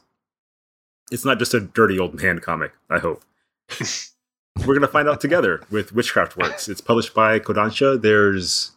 [1.10, 3.24] It's not just a dirty old man comic, I hope.
[4.60, 6.68] We're going to find out together with Witchcraft Works.
[6.68, 8.00] It's published by Kodansha.
[8.00, 8.72] There's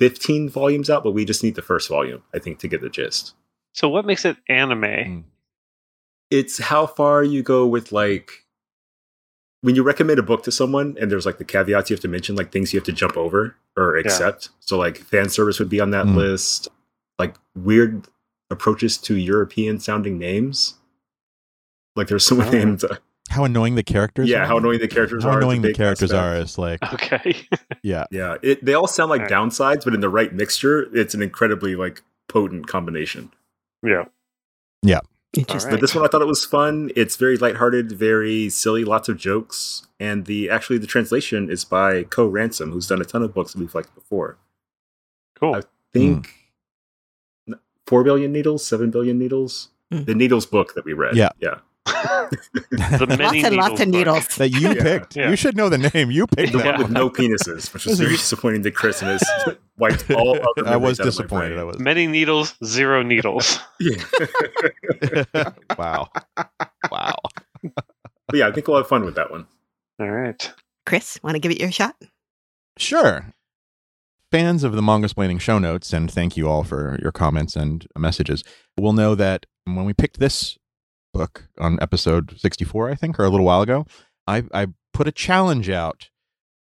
[0.00, 2.90] 15 volumes out, but we just need the first volume, I think, to get the
[2.90, 3.34] gist.
[3.72, 4.84] So, what makes it anime?
[4.84, 5.20] Hmm.
[6.30, 8.44] It's how far you go with like
[9.60, 12.08] when you recommend a book to someone and there's like the caveats you have to
[12.08, 14.46] mention, like things you have to jump over or accept.
[14.50, 14.56] Yeah.
[14.60, 16.16] So, like fan service would be on that mm.
[16.16, 16.68] list,
[17.18, 18.08] like weird
[18.50, 20.74] approaches to European sounding names.
[21.96, 22.52] Like there's someone oh.
[22.52, 22.96] named uh,
[23.30, 24.46] how annoying the characters yeah are?
[24.46, 25.30] how annoying the characters are.
[25.30, 26.24] how are annoying the characters aspect.
[26.24, 27.36] are is like okay
[27.82, 31.14] yeah yeah it, they all sound like all downsides but in the right mixture it's
[31.14, 33.30] an incredibly like potent combination
[33.82, 34.04] yeah
[34.82, 35.00] yeah
[35.36, 35.66] Right.
[35.68, 36.92] But this one I thought it was fun.
[36.94, 39.84] It's very lighthearted, very silly, lots of jokes.
[39.98, 43.52] And the actually the translation is by Ko Ransom, who's done a ton of books
[43.52, 44.38] that we've liked before.
[45.34, 45.56] Cool.
[45.56, 45.62] I
[45.92, 46.28] think
[47.50, 47.58] mm.
[47.84, 49.70] four billion needles, seven billion needles.
[49.92, 50.06] Mm.
[50.06, 51.16] The needles book that we read.
[51.16, 51.30] Yeah.
[51.40, 54.82] Yeah the lots and lots of needles that you yeah.
[54.82, 55.16] picked.
[55.16, 55.30] Yeah.
[55.30, 56.10] You should know the name.
[56.10, 59.22] You picked the one with no penises, which was very disappointing to Chris and his
[59.76, 60.68] wiped all other.
[60.68, 61.58] I was disappointed.
[61.58, 63.58] I was many needles, zero needles.
[63.80, 64.02] Yeah.
[65.78, 66.08] wow.
[66.90, 67.16] Wow.
[67.62, 69.46] But yeah, I think we'll have fun with that one.
[70.00, 70.52] All right.
[70.86, 71.96] Chris, want to give it your shot?
[72.78, 73.32] Sure.
[74.30, 78.42] Fans of the Mangasplaining show notes, and thank you all for your comments and messages,
[78.76, 80.58] will know that when we picked this
[81.14, 83.86] book on episode 64, I think, or a little while ago,
[84.26, 86.10] I, I put a challenge out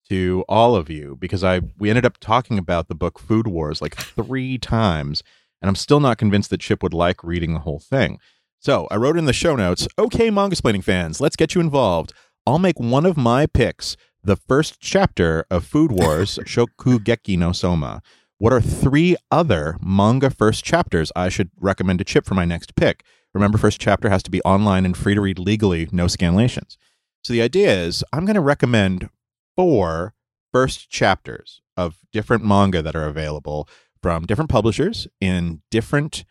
[0.10, 3.82] to all of you because I we ended up talking about the book Food Wars
[3.82, 5.24] like three times,
[5.62, 8.20] and I'm still not convinced that Chip would like reading the whole thing.
[8.60, 12.14] So I wrote in the show notes, okay, Mangasplaining fans, let's get you involved.
[12.46, 18.02] I'll make one of my picks the first chapter of Food Wars, Shokugeki no Soma.
[18.38, 22.76] What are three other manga first chapters I should recommend to Chip for my next
[22.76, 23.04] pick?
[23.34, 26.78] Remember, first chapter has to be online and free to read legally, no scanlations.
[27.24, 29.10] So the idea is I'm going to recommend
[29.56, 30.14] four
[30.52, 33.70] first chapters of different manga that are available
[34.02, 36.26] from different publishers in different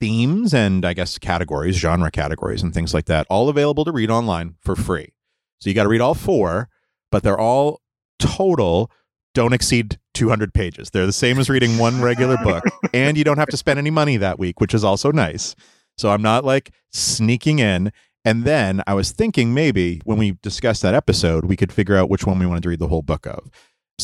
[0.00, 4.10] themes and I guess categories, genre categories, and things like that, all available to read
[4.10, 5.12] online for free.
[5.60, 6.68] So you got to read all four,
[7.10, 7.80] but they're all
[8.18, 8.90] total
[9.34, 10.90] don't exceed 200 pages.
[10.90, 13.90] They're the same as reading one regular book, and you don't have to spend any
[13.90, 15.54] money that week, which is also nice.
[15.98, 17.92] So I'm not like sneaking in.
[18.24, 22.10] And then I was thinking maybe when we discuss that episode, we could figure out
[22.10, 23.50] which one we wanted to read the whole book of.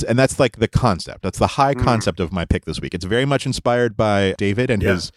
[0.08, 1.22] And that's like the concept.
[1.22, 1.82] That's the high mm.
[1.82, 2.94] concept of my pick this week.
[2.94, 4.92] It's very much inspired by David and yeah.
[4.92, 5.12] his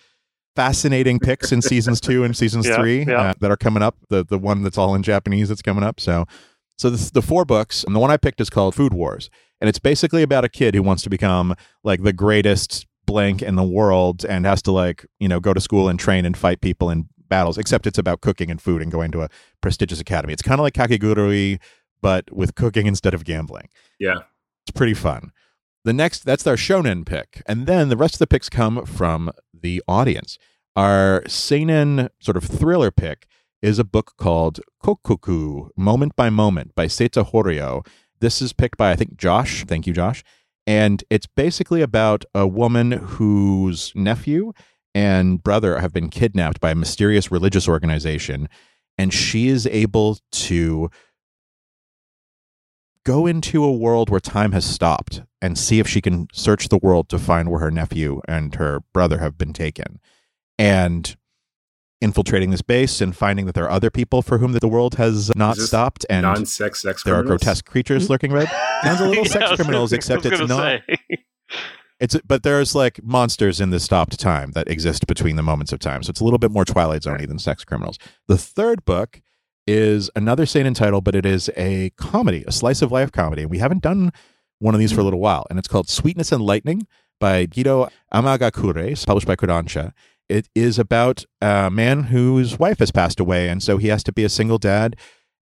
[0.56, 3.22] fascinating picks in seasons two and seasons yeah, three yeah.
[3.22, 3.96] Uh, that are coming up.
[4.10, 6.00] The the one that's all in Japanese that's coming up.
[6.00, 6.26] So,
[6.78, 9.30] so the, the four books, and the one I picked is called Food Wars,
[9.62, 13.56] and it's basically about a kid who wants to become like the greatest blank in
[13.56, 16.62] the world and has to like you know go to school and train and fight
[16.62, 17.58] people in battles.
[17.58, 19.30] Except it's about cooking and food and going to a
[19.62, 20.34] prestigious academy.
[20.34, 21.60] It's kind of like Kakegurui
[22.00, 23.70] but with cooking instead of gambling.
[24.00, 24.20] Yeah,
[24.64, 25.32] it's pretty fun.
[25.88, 27.42] The next, that's our shonen pick.
[27.46, 30.38] And then the rest of the picks come from the audience.
[30.76, 33.26] Our seinen sort of thriller pick
[33.62, 37.88] is a book called Kokkoku, Moment by Moment by Seita Horio.
[38.20, 39.64] This is picked by, I think, Josh.
[39.66, 40.26] Thank you, Josh.
[40.68, 44.52] And it's basically about a woman whose nephew
[44.94, 48.50] and brother have been kidnapped by a mysterious religious organization.
[48.98, 50.90] And she is able to
[53.06, 56.80] go into a world where time has stopped and see if she can search the
[56.80, 60.02] world to find where her nephew and her brother have been taken.
[60.60, 61.16] And
[62.00, 65.36] infiltrating this base and finding that there are other people for whom the world has
[65.36, 68.14] not stopped and non-sex sex there are grotesque creatures mm-hmm.
[68.14, 68.50] lurking around.
[68.84, 70.82] Sounds a little yeah, sex criminals, except it's not.
[72.00, 75.80] It's but there's like monsters in the stopped time that exist between the moments of
[75.80, 77.98] time, so it's a little bit more Twilight Zoney than sex criminals.
[78.28, 79.20] The third book
[79.66, 83.48] is another seinen title, but it is a comedy, a slice of life comedy.
[83.48, 84.12] We haven't done
[84.60, 86.86] one of these for a little while, and it's called Sweetness and Lightning
[87.20, 89.92] by Hiro Amagakure, published by Kodansha.
[90.30, 94.12] It is about a man whose wife has passed away, and so he has to
[94.12, 94.96] be a single dad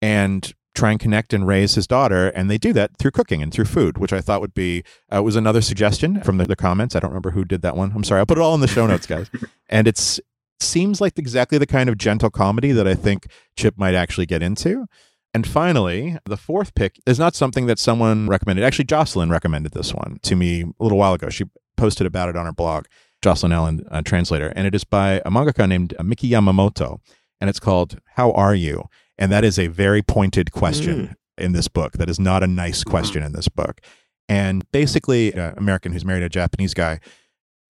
[0.01, 3.53] and try and connect and raise his daughter, and they do that through cooking and
[3.53, 6.95] through food, which I thought would be uh, was another suggestion from the, the comments.
[6.95, 7.93] I don't remember who did that one.
[7.95, 8.20] I'm sorry.
[8.20, 9.31] I'll put it all in the show notes, guys.
[9.68, 10.20] and it's
[10.62, 13.26] seems like exactly the kind of gentle comedy that I think
[13.57, 14.87] Chip might actually get into.
[15.33, 18.64] And finally, the fourth pick is not something that someone recommended.
[18.64, 21.28] Actually, Jocelyn recommended this one to me a little while ago.
[21.28, 21.45] She
[21.76, 22.87] posted about it on her blog,
[23.22, 27.00] Jocelyn Allen, uh, translator, and it is by a mangaka named Miki Yamamoto,
[27.40, 31.14] and it's called "How Are You?" And that is a very pointed question mm.
[31.36, 31.92] in this book.
[31.94, 33.80] That is not a nice question in this book.
[34.28, 37.00] And basically, an American who's married a Japanese guy,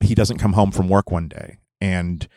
[0.01, 2.28] he doesn't come home from work one day, and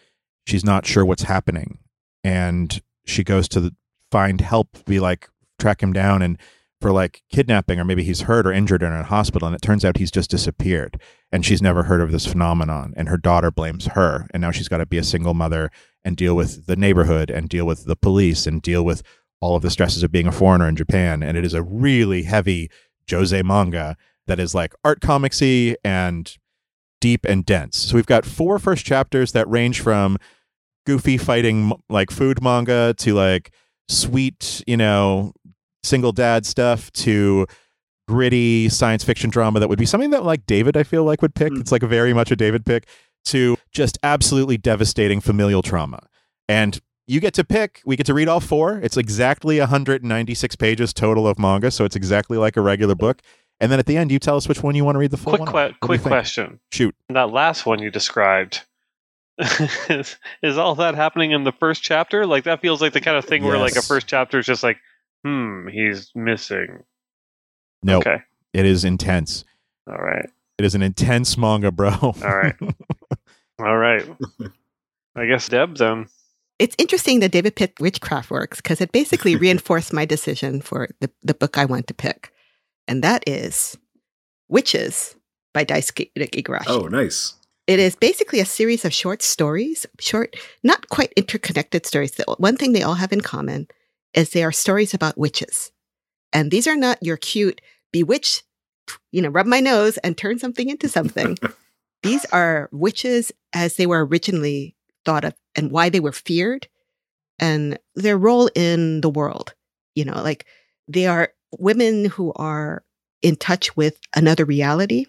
[0.47, 1.79] she's not sure what's happening
[2.23, 3.75] and she goes to the,
[4.11, 6.37] find help be like track him down and
[6.83, 9.85] for like kidnapping or maybe he's hurt or injured in a hospital and it turns
[9.85, 10.99] out he's just disappeared
[11.31, 14.67] and she's never heard of this phenomenon and her daughter blames her and now she's
[14.67, 15.71] got to be a single mother
[16.03, 19.01] and deal with the neighborhood and deal with the police and deal with
[19.39, 22.23] all of the stresses of being a foreigner in Japan and it is a really
[22.23, 22.69] heavy
[23.07, 23.95] josei manga
[24.27, 26.35] that is like art comicsy and
[26.99, 27.77] deep and dense.
[27.77, 30.17] So we've got four first chapters that range from
[30.85, 33.53] goofy fighting like food manga to like
[33.87, 35.31] sweet, you know,
[35.83, 37.45] single dad stuff to
[38.07, 41.35] gritty science fiction drama that would be something that like David I feel like would
[41.35, 41.53] pick.
[41.53, 41.61] Mm.
[41.61, 42.87] It's like very much a David pick
[43.25, 46.07] to just absolutely devastating familial trauma.
[46.49, 47.81] And you get to pick.
[47.85, 48.79] We get to read all four.
[48.79, 53.21] It's exactly 196 pages total of manga, so it's exactly like a regular book.
[53.59, 55.17] And then at the end, you tell us which one you want to read the
[55.17, 56.59] full quick quick question.
[56.71, 56.95] Shoot.
[57.09, 58.61] That last one you described.
[59.89, 62.25] is, is all that happening in the first chapter?
[62.25, 63.49] Like that feels like the kind of thing yes.
[63.49, 64.77] where like a first chapter is just like,
[65.23, 66.83] hmm, he's missing.
[67.83, 68.07] No, nope.
[68.07, 69.43] okay, it is intense.
[69.87, 71.91] All right, it is an intense manga, bro.
[72.01, 72.55] all right,
[73.59, 74.05] all right.
[75.15, 76.07] I guess Deb then.
[76.59, 81.11] It's interesting that David picked Witchcraft Works because it basically reinforced my decision for the,
[81.21, 82.33] the book I want to pick
[82.87, 83.77] and that is
[84.49, 85.15] Witches
[85.53, 86.65] by Daisuke Igarashi.
[86.67, 87.35] Oh, nice.
[87.65, 92.11] It is basically a series of short stories, short, not quite interconnected stories.
[92.11, 93.67] The one thing they all have in common
[94.13, 95.71] is they are stories about witches.
[96.31, 97.61] And these are not your cute,
[97.91, 98.43] bewitched,
[99.11, 101.37] you know, rub my nose and turn something into something.
[102.03, 106.67] these are witches as they were originally thought of and why they were feared
[107.39, 109.53] and their role in the world.
[109.95, 110.45] You know, like
[110.87, 112.83] they are women who are
[113.21, 115.05] in touch with another reality,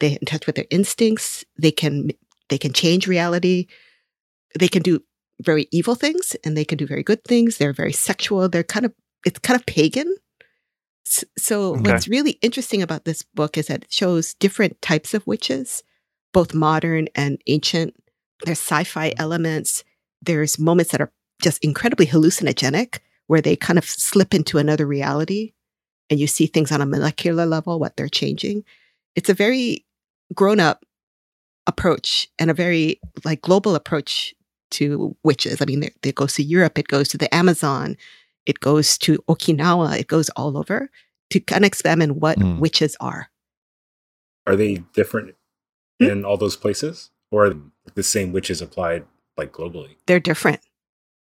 [0.00, 2.10] they're in touch with their instincts, they can
[2.48, 3.66] they can change reality,
[4.58, 5.02] they can do
[5.40, 7.58] very evil things and they can do very good things.
[7.58, 8.48] They're very sexual.
[8.48, 8.92] They're kind of
[9.24, 10.14] it's kind of pagan.
[11.06, 11.92] So, okay.
[11.92, 15.82] what's really interesting about this book is that it shows different types of witches,
[16.32, 17.94] both modern and ancient.
[18.44, 19.84] There's sci fi elements.
[20.22, 21.12] There's moments that are
[21.42, 25.52] just incredibly hallucinogenic, where they kind of slip into another reality
[26.10, 28.64] and you see things on a molecular level, what they're changing.
[29.14, 29.84] It's a very
[30.34, 30.84] grown up
[31.66, 34.34] approach and a very like global approach
[34.70, 35.60] to witches.
[35.60, 37.96] I mean, it goes to Europe, it goes to the Amazon,
[38.46, 40.90] it goes to Okinawa, it goes all over
[41.30, 42.58] to kind of examine what mm.
[42.58, 43.30] witches are.
[44.46, 45.34] Are they different
[46.00, 46.06] hmm?
[46.06, 47.54] in all those places, or are
[47.94, 49.04] the same witches applied
[49.36, 49.96] like globally?
[50.06, 50.60] They're different.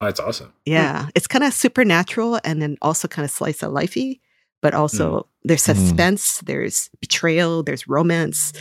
[0.00, 0.52] Oh, that's awesome.
[0.64, 1.10] Yeah, mm.
[1.14, 4.20] it's kind of supernatural and then also kind of slice of lifey,
[4.60, 5.24] but also mm.
[5.44, 5.72] there's hmm.
[5.72, 8.52] suspense, there's betrayal, there's romance.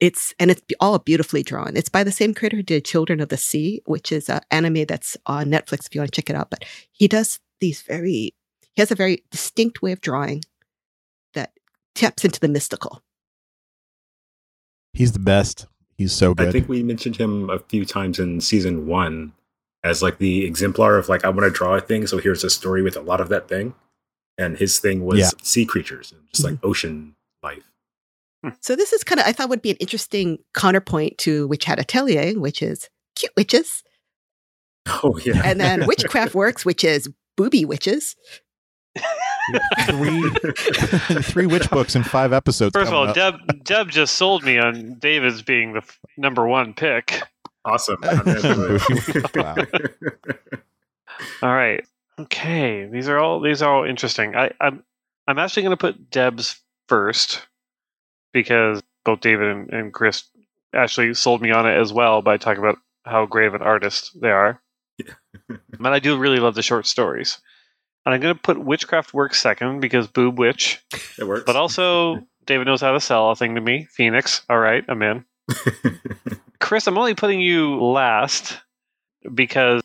[0.00, 1.76] It's and it's all beautifully drawn.
[1.76, 4.84] It's by the same creator who did Children of the Sea, which is an anime
[4.86, 6.50] that's on Netflix if you want to check it out.
[6.50, 8.34] But he does these very
[8.74, 10.42] he has a very distinct way of drawing
[11.34, 11.52] that
[11.94, 13.02] taps into the mystical.
[14.92, 15.66] He's the best.
[15.96, 16.48] He's so good.
[16.48, 19.32] I think we mentioned him a few times in season one
[19.84, 22.50] as like the exemplar of like I want to draw a thing, so here's a
[22.50, 23.74] story with a lot of that thing.
[24.36, 25.30] And his thing was yeah.
[25.42, 26.66] sea creatures and just like mm-hmm.
[26.66, 27.70] ocean life.
[28.60, 31.78] So this is kind of I thought would be an interesting counterpoint to Witch Hat
[31.78, 33.82] Atelier, which is cute witches.
[34.86, 35.40] Oh yeah.
[35.44, 38.16] And then Witchcraft Works, which is booby witches.
[39.86, 40.30] three
[41.22, 42.72] three witch books in five episodes.
[42.72, 43.14] First of all, up.
[43.14, 47.22] Deb Deb just sold me on David's being the f- number one pick.
[47.64, 47.96] Awesome.
[49.34, 49.56] wow.
[51.42, 51.84] All right.
[52.18, 52.86] Okay.
[52.86, 54.36] These are all these are all interesting.
[54.36, 54.84] I, I'm
[55.26, 57.46] I'm actually going to put Deb's first
[58.34, 60.24] because both David and, and Chris
[60.74, 64.20] actually sold me on it as well by talking about how great of an artist
[64.20, 64.60] they are.
[64.98, 65.56] Yeah.
[65.78, 67.38] but I do really love the short stories.
[68.04, 70.84] And I'm going to put Witchcraft Works second because Boob Witch.
[71.18, 71.44] It works.
[71.46, 73.86] But also, David knows how to sell a thing to me.
[73.90, 74.42] Phoenix.
[74.50, 75.24] All right, I'm in.
[76.60, 78.60] Chris, I'm only putting you last
[79.32, 79.82] because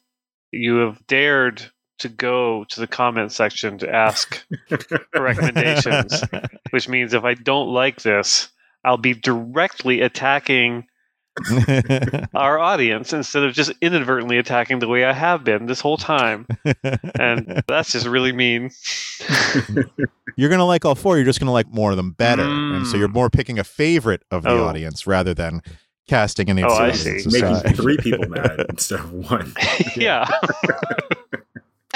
[0.52, 6.24] you have dared to go to the comment section to ask for recommendations,
[6.72, 8.50] which means if I don't like this,
[8.84, 10.88] I'll be directly attacking
[12.34, 16.48] our audience instead of just inadvertently attacking the way I have been this whole time.
[17.20, 18.72] and that's just really mean.
[20.36, 21.18] you're going to like all four.
[21.18, 22.44] You're just going to like more of them better.
[22.44, 22.78] Mm.
[22.78, 23.14] And so you're mm.
[23.14, 24.66] more picking a favorite of the oh.
[24.66, 25.62] audience rather than
[26.08, 26.64] casting any.
[26.64, 27.22] Oh, I see.
[27.26, 29.54] Making three people mad instead of one.
[29.96, 30.28] yeah.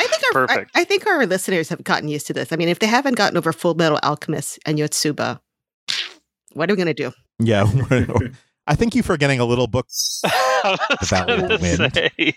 [0.03, 2.51] I think our I, I, think our listeners have gotten used to this.
[2.51, 5.39] I mean, if they haven't gotten over Full Metal Alchemist and Yotsuba,
[6.53, 7.11] what are we going to do?
[7.39, 7.65] Yeah,
[8.67, 9.87] I think you're forgetting a little book
[10.63, 11.27] about
[11.61, 11.93] wind.
[11.93, 12.33] Say.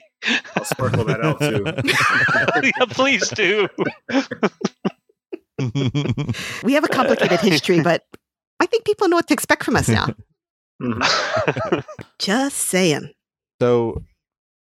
[0.57, 1.65] I'll sparkle that out too.
[2.79, 3.69] yeah, please do.
[6.65, 8.05] we have a complicated history, but
[8.61, 10.09] I think people know what to expect from us now.
[10.83, 11.81] Mm-hmm.
[12.19, 13.11] just saying.
[13.61, 14.03] So,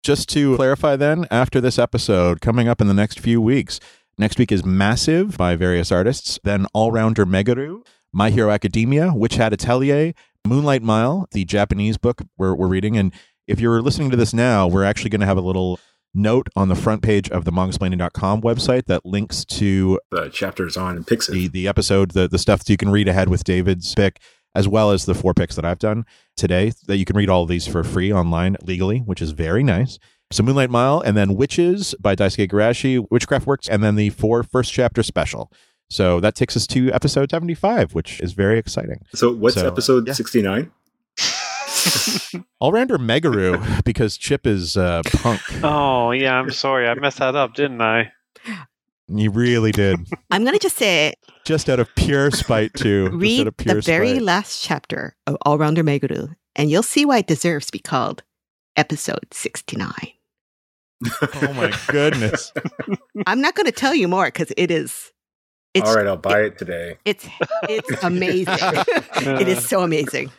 [0.02, 3.80] just to clarify, then, after this episode, coming up in the next few weeks,
[4.18, 7.82] next week is Massive by various artists, then All Rounder Meguru,
[8.12, 10.12] My Hero Academia, Witch Hat Atelier,
[10.46, 12.96] Moonlight Mile, the Japanese book we're, we're reading.
[12.96, 13.12] And
[13.46, 15.78] if you're listening to this now, we're actually going to have a little
[16.14, 21.04] note on the front page of the mangasplaining.com website that links to the chapters on
[21.04, 21.32] Pixiv.
[21.32, 24.20] The, the episode, the, the stuff that you can read ahead with David's pick,
[24.54, 26.04] as well as the four picks that I've done
[26.36, 26.72] today.
[26.86, 29.98] That you can read all of these for free online legally, which is very nice.
[30.32, 34.42] So Moonlight Mile, and then Witches by Daisuke Igarashi, Witchcraft Works, and then the four
[34.42, 35.50] first chapter special.
[35.88, 39.04] So that takes us to episode 75, which is very exciting.
[39.12, 40.12] So what's so, episode yeah.
[40.12, 40.70] 69?
[42.60, 45.40] All rounder Meguru because Chip is uh, punk.
[45.64, 48.12] Oh yeah, I'm sorry, I messed that up, didn't I?
[49.12, 49.98] You really did.
[50.30, 53.10] I'm gonna just say, just out of pure spite, too.
[53.10, 54.22] Read the very spite.
[54.22, 58.22] last chapter of All Rounder Meguru, and you'll see why it deserves to be called
[58.76, 59.92] episode 69.
[61.22, 62.52] oh my goodness!
[63.26, 65.12] I'm not going to tell you more because it is
[65.74, 66.96] it's, All right, I'll buy it, it today.
[67.04, 67.28] It's
[67.68, 68.58] it's amazing.
[68.58, 70.30] it is so amazing.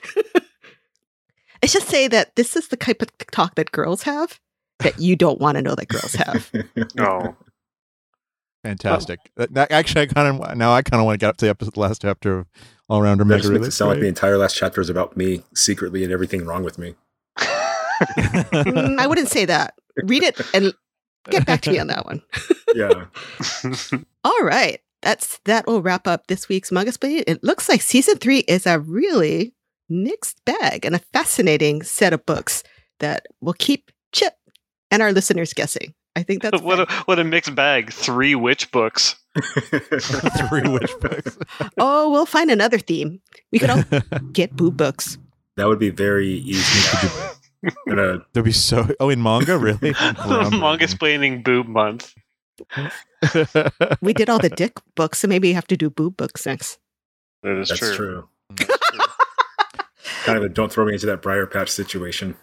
[1.61, 4.39] Let's just say that this is the type of talk that girls have
[4.79, 6.51] that you don't want to know that girls have.
[6.95, 7.35] no.
[8.63, 9.19] Fantastic.
[9.37, 9.47] Oh.
[9.51, 11.49] That, actually, I kind of now I kind of want to get up to the
[11.49, 12.47] episode, last chapter of
[12.89, 13.49] All Rounder Mega.
[13.49, 16.63] Makes it sound like the entire last chapter is about me secretly and everything wrong
[16.63, 16.95] with me.
[17.39, 19.73] mm, I wouldn't say that.
[20.03, 20.73] Read it and
[21.29, 22.21] get back to me on that one.
[22.75, 23.05] yeah.
[24.23, 27.25] All right that's that will wrap up this week's Manga Split.
[27.27, 29.53] It looks like season three is a really
[29.89, 32.63] mixed bag and a fascinating set of books
[32.99, 34.33] that will keep Chip
[34.89, 37.91] and our listeners guessing I think that's what a, what a mixed bag.
[37.91, 39.15] Three witch books.
[40.49, 41.37] Three witch books.
[41.77, 43.21] oh, we'll find another theme.
[43.51, 43.83] We could all
[44.31, 45.17] get boob books.
[45.57, 47.07] That would be very easy.
[47.85, 48.87] That'd be so.
[48.99, 49.93] Oh, in manga, really?
[49.93, 52.13] mangasplaining boob month.
[54.01, 56.79] we did all the dick books, so maybe you have to do boob books next.
[57.43, 57.95] That is That's true.
[57.95, 58.67] true.
[60.23, 62.35] kind of a don't throw me into that briar patch situation.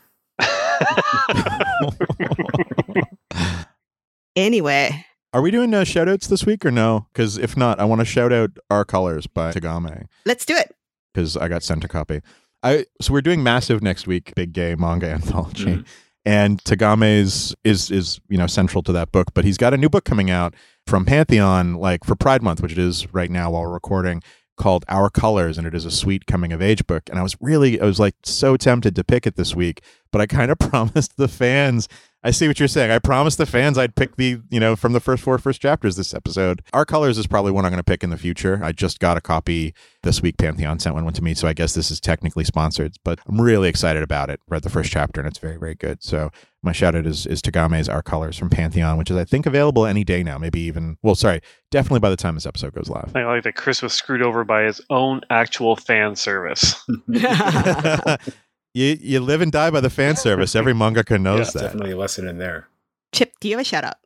[4.38, 7.06] Anyway, are we doing uh, shout outs this week or no?
[7.12, 10.06] Because if not, I want to shout out Our Colors by Tagame.
[10.24, 10.74] Let's do it.
[11.12, 12.20] Because I got sent a copy.
[12.62, 15.64] I so we're doing massive next week, big gay manga anthology.
[15.64, 15.82] Mm-hmm.
[16.24, 19.88] And Tagame's is is you know central to that book, but he's got a new
[19.88, 20.54] book coming out
[20.86, 24.22] from Pantheon, like for Pride Month, which it is right now while we're recording,
[24.56, 27.04] called Our Colors, and it is a sweet coming of age book.
[27.08, 30.20] And I was really, I was like so tempted to pick it this week, but
[30.20, 31.88] I kind of promised the fans.
[32.24, 32.90] I see what you're saying.
[32.90, 35.94] I promised the fans I'd pick the, you know, from the first four first chapters
[35.94, 36.62] this episode.
[36.72, 38.60] Our Colors is probably one I'm going to pick in the future.
[38.62, 40.36] I just got a copy this week.
[40.36, 43.40] Pantheon sent one, one to me, so I guess this is technically sponsored, but I'm
[43.40, 44.40] really excited about it.
[44.48, 46.02] Read the first chapter and it's very, very good.
[46.02, 49.46] So my shout out is, is Tagame's Our Colors from Pantheon, which is, I think,
[49.46, 50.38] available any day now.
[50.38, 51.40] Maybe even, well, sorry,
[51.70, 53.12] definitely by the time this episode goes live.
[53.14, 56.84] I like that Chris was screwed over by his own actual fan service.
[58.78, 60.54] you you live and die by the fan service.
[60.54, 61.62] Every mangaka knows yeah, that.
[61.62, 62.68] Definitely a lesson in there.
[63.12, 63.96] Chip, do you have a shout out?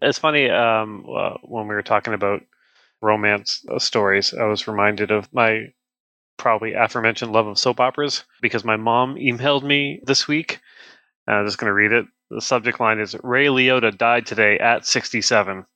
[0.00, 2.42] It's funny um, uh, when we were talking about
[3.00, 4.32] romance uh, stories.
[4.32, 5.72] I was reminded of my
[6.38, 10.60] probably aforementioned love of soap operas because my mom emailed me this week.
[11.26, 12.06] I'm just going to read it.
[12.30, 15.66] The subject line is Ray Liotta died today at 67.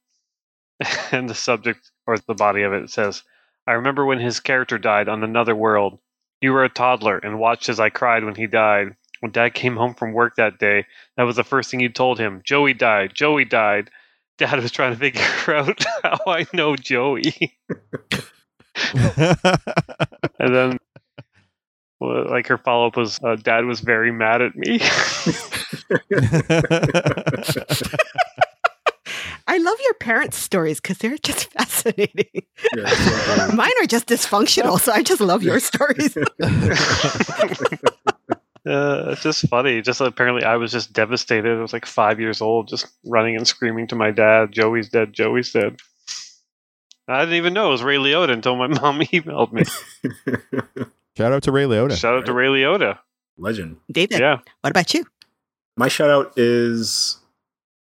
[1.12, 3.22] and the subject or the body of it says,
[3.66, 5.98] I remember when his character died on another world.
[6.46, 8.94] You were a toddler and watched as I cried when he died.
[9.18, 10.86] When Dad came home from work that day,
[11.16, 12.40] that was the first thing you told him.
[12.44, 13.16] Joey died.
[13.16, 13.90] Joey died.
[14.38, 17.58] Dad was trying to figure out how I know Joey.
[20.38, 20.78] and then,
[22.00, 24.78] like her follow up was, uh, Dad was very mad at me.
[29.48, 32.42] I love your parents' stories because they're just fascinating.
[32.76, 36.16] Yeah, Mine are just dysfunctional, so I just love your stories.
[38.66, 39.80] Uh, it's just funny.
[39.80, 41.56] Just apparently, I was just devastated.
[41.56, 45.12] I was like five years old, just running and screaming to my dad, "Joey's dead!
[45.12, 45.76] Joey's dead!"
[47.06, 49.62] I didn't even know it was Ray Liotta until my mom emailed me.
[51.16, 51.96] Shout out to Ray Liotta.
[51.96, 52.98] Shout out to Ray Liotta.
[53.38, 53.76] Legend.
[53.92, 54.18] David.
[54.18, 54.38] Yeah.
[54.62, 55.06] What about you?
[55.76, 57.18] My shout out is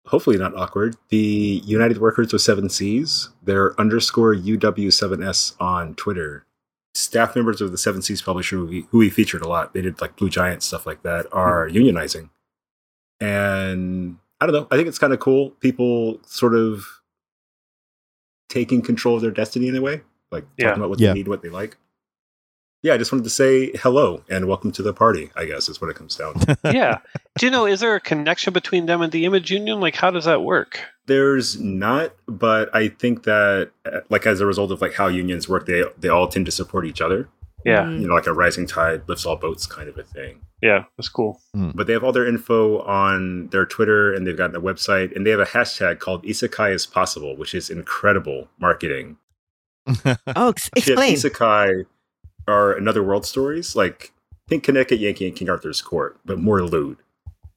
[0.07, 0.96] hopefully not awkward.
[1.09, 6.46] The United Workers with Seven Seas, their underscore UW7S on Twitter.
[6.94, 9.82] Staff members of the Seven Seas publisher, who we, who we featured a lot, they
[9.82, 11.76] did like Blue Giant stuff like that, are mm-hmm.
[11.76, 12.30] unionizing.
[13.20, 15.50] And I don't know, I think it's kind of cool.
[15.61, 16.84] People sort of
[18.48, 20.66] taking control of their destiny in a way, like yeah.
[20.66, 21.09] talking about what yeah.
[21.09, 21.76] they need, what they like
[22.85, 25.80] yeah, I just wanted to say hello and welcome to the party, I guess is
[25.80, 26.59] what it comes down to.
[26.66, 26.99] yeah.
[27.39, 29.80] Do you know, is there a connection between them and the Image Union?
[29.80, 30.80] Like, how does that work?
[31.07, 33.70] There's not, but I think that,
[34.11, 36.85] like, as a result of like how unions work, they they all tend to support
[36.85, 37.26] each other.
[37.64, 37.89] Yeah.
[37.89, 40.43] You know, like a rising tide lifts all boats kind of a thing.
[40.61, 41.41] Yeah, that's cool.
[41.57, 41.74] Mm.
[41.74, 45.26] But they have all their info on their Twitter and they've got a website and
[45.26, 49.16] they have a hashtag called Isekai is possible, which is incredible marketing.
[50.37, 51.14] oh, explain.
[51.14, 51.87] Isekai
[52.47, 54.12] are another world stories like
[54.49, 56.99] think Connecticut Yankee and King Arthur's Court, but more lewd.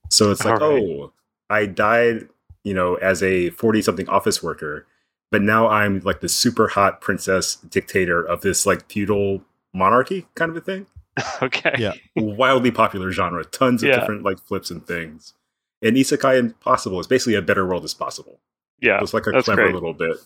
[0.09, 0.81] So it's like, right.
[0.81, 1.13] oh,
[1.49, 2.29] I died,
[2.63, 4.85] you know, as a 40 something office worker,
[5.31, 10.51] but now I'm like the super hot princess dictator of this like feudal monarchy kind
[10.51, 10.85] of a thing.
[11.41, 11.73] okay.
[11.77, 11.93] Yeah.
[12.15, 13.43] Wildly popular genre.
[13.43, 13.99] Tons of yeah.
[13.99, 15.33] different like flips and things.
[15.81, 18.39] And Isekai Impossible is basically a better world as possible.
[18.79, 18.99] Yeah.
[18.99, 19.73] So it's like a clever great.
[19.73, 20.17] little bit.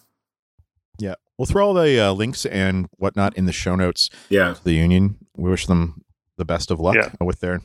[1.01, 1.15] Yeah.
[1.37, 4.09] We'll throw all the uh, links and whatnot in the show notes.
[4.29, 4.53] Yeah.
[4.53, 5.17] to the union.
[5.35, 6.03] We wish them
[6.37, 7.09] the best of luck yeah.
[7.19, 7.61] with their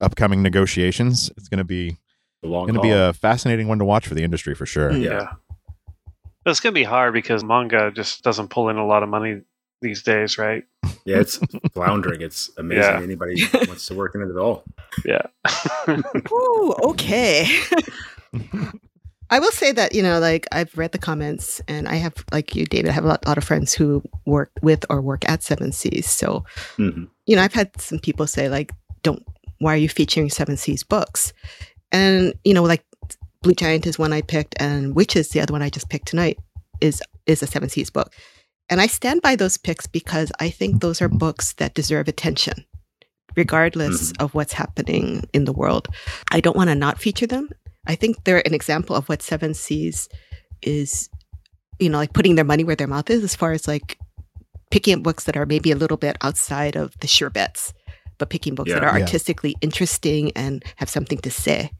[0.00, 1.30] upcoming negotiations.
[1.36, 1.96] It's going to be
[2.42, 4.92] going to be a fascinating one to watch for the industry for sure.
[4.92, 5.10] Yeah.
[5.10, 5.32] yeah.
[6.46, 9.40] It's going to be hard because manga just doesn't pull in a lot of money
[9.80, 10.64] these days, right?
[11.06, 11.38] Yeah, it's
[11.74, 12.22] floundering.
[12.22, 12.82] It's amazing.
[12.82, 13.02] Yeah.
[13.02, 14.64] Anybody wants to work in it at all.
[15.04, 15.20] Yeah.
[16.32, 17.60] Ooh, okay.
[19.34, 22.54] I will say that, you know, like I've read the comments and I have, like
[22.54, 25.42] you, David, I have a lot, lot of friends who work with or work at
[25.42, 26.08] Seven Seas.
[26.08, 26.44] So,
[26.76, 27.06] mm-hmm.
[27.26, 28.70] you know, I've had some people say, like,
[29.02, 29.26] don't,
[29.58, 31.32] why are you featuring Seven Seas books?
[31.90, 32.84] And, you know, like
[33.42, 36.38] Blue Giant is one I picked and Witches, the other one I just picked tonight,
[36.80, 38.14] is is a Seven Seas book.
[38.70, 42.64] And I stand by those picks because I think those are books that deserve attention,
[43.34, 44.22] regardless mm-hmm.
[44.22, 45.88] of what's happening in the world.
[46.30, 47.48] I don't want to not feature them
[47.86, 50.08] I think they're an example of what Seven Seas
[50.62, 51.08] is,
[51.78, 53.98] you know, like putting their money where their mouth is as far as like
[54.70, 57.72] picking up books that are maybe a little bit outside of the sure bets,
[58.18, 58.76] but picking books Yeah.
[58.80, 59.04] that are Yeah.
[59.04, 61.70] artistically interesting and have something to say.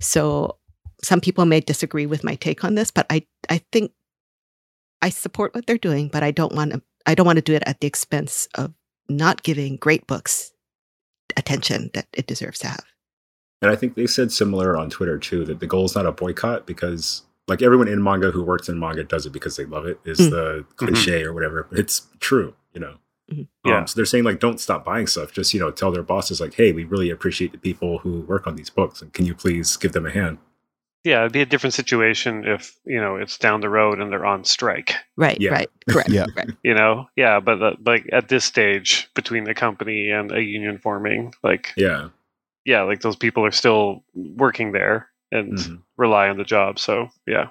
[0.00, 0.56] So
[1.04, 3.92] some people may disagree with my take on this, but I I think
[5.02, 7.54] I support what they're doing, but I don't want to I don't want to do
[7.54, 8.72] it at the expense of
[9.08, 10.52] not giving great books
[11.36, 12.84] attention that it deserves to have.
[13.62, 16.12] And I think they said similar on Twitter too that the goal is not a
[16.12, 19.86] boycott because like everyone in manga who works in manga does it because they love
[19.86, 20.30] it is Mm.
[20.30, 21.66] the cliche or whatever.
[21.70, 22.94] But it's true, you know.
[23.32, 23.46] Mhm.
[23.64, 23.78] Yeah.
[23.78, 25.32] Um, so they're saying like don't stop buying stuff.
[25.32, 28.46] Just you know tell their bosses like, hey, we really appreciate the people who work
[28.46, 30.38] on these books, and can you please give them a hand?
[31.04, 34.24] Yeah, it'd be a different situation if you know it's down the road and they're
[34.26, 34.94] on strike.
[35.16, 35.50] Right, Yeah.
[35.52, 36.10] right, correct.
[36.10, 36.26] Yeah.
[36.36, 36.50] right.
[36.62, 40.78] You know, yeah, but uh, like at this stage between the company and a union
[40.78, 42.08] forming, like Yeah.
[42.64, 45.82] Yeah, like those people are still working there and Mhm.
[45.96, 46.78] rely on the job.
[46.78, 47.48] So yeah,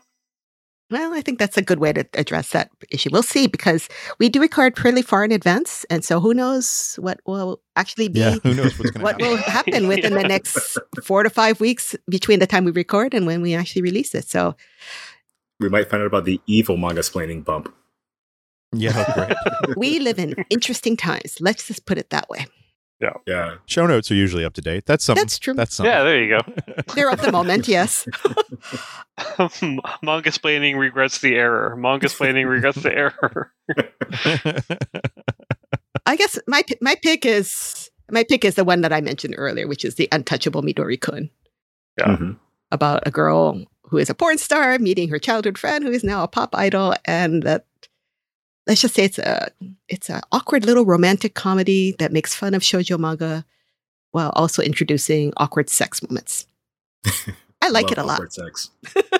[0.90, 3.10] Well, I think that's a good way to address that issue.
[3.14, 3.88] We'll see because
[4.20, 8.20] we do record pretty far in advance, and so who knows what will actually be
[8.20, 9.28] Yeah, who knows what's going to what happen?
[9.30, 13.26] will happen within the next four to five weeks between the time we record and
[13.26, 14.28] when we actually release it.
[14.28, 14.56] So
[15.62, 17.74] We might find out about the evil mangasplaining bump.
[18.74, 21.38] Yeah, that's we live in interesting times.
[21.40, 22.48] Let's just put it that way.
[23.28, 23.56] Yeah.
[23.66, 24.86] Show notes are usually up to date.
[24.86, 25.22] That's something.
[25.24, 25.54] That's true.
[25.54, 25.92] That's something.
[25.92, 26.40] yeah, there you go.
[26.96, 28.08] They're of the moment, yes.
[28.24, 28.34] go.
[30.04, 31.76] Mangasplaining regrets the error.
[31.80, 33.52] Mangasplaining regrets the error.
[36.06, 39.68] I guess my my pick is my pick is the one that I mentioned earlier,
[39.68, 41.30] which is the untouchable Midori-kun.
[42.00, 42.16] Yeah.
[42.18, 42.38] Mhm.
[42.72, 46.24] about a girl who is a porn star meeting her childhood friend who is now
[46.24, 47.66] a pop idol and that
[48.72, 49.52] let's just say it's a
[49.90, 53.44] it's an awkward little romantic comedy that makes fun of shoujo manga
[54.12, 56.48] while also introducing awkward sex moments.
[57.62, 58.14] I like Love it a lot.
[58.14, 58.70] awkward Sex.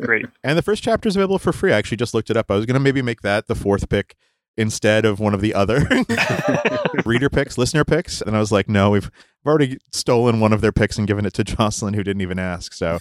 [0.00, 0.26] Great.
[0.44, 1.72] And the first chapter is available for free.
[1.72, 2.52] I actually just looked it up.
[2.52, 4.16] I was going to maybe make that the fourth pick
[4.56, 5.86] instead of one of the other
[7.04, 8.20] reader picks, listener picks.
[8.22, 9.04] And I was like, no, we've,
[9.44, 12.38] we've already stolen one of their picks and given it to Jocelyn, who didn't even
[12.38, 12.72] ask.
[12.72, 12.98] So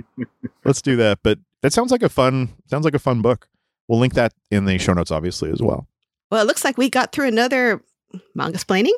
[0.64, 1.20] let's do that.
[1.22, 3.48] But that sounds like a fun sounds like a fun book.
[3.88, 5.86] We'll link that in the show notes, obviously, as well.
[6.30, 7.82] Well, it looks like we got through another
[8.36, 8.94] mangasplaining.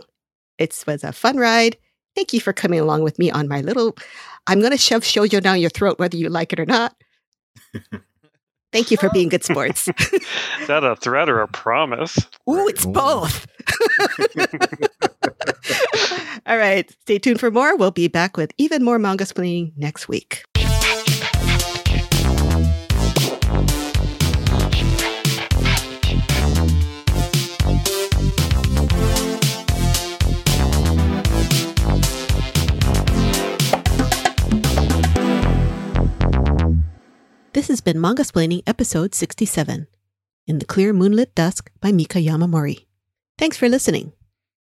[0.58, 1.76] It was a fun ride.
[2.14, 3.96] Thank you for coming along with me on my little
[4.48, 6.96] I'm going to shove shoujo down your throat whether you like it or not.
[8.72, 9.88] Thank you for being good sports.
[10.60, 12.18] Is that a threat or a promise?
[12.50, 12.92] Ooh, it's Ooh.
[12.92, 13.46] both.
[16.46, 16.90] All right.
[17.02, 17.76] Stay tuned for more.
[17.76, 20.44] We'll be back with even more mangasplaining next week.
[37.54, 39.86] This has been Mangasplaining episode 67
[40.46, 42.84] In the Clear Moonlit Dusk by Mika Yamamori.
[43.38, 44.12] Thanks for listening.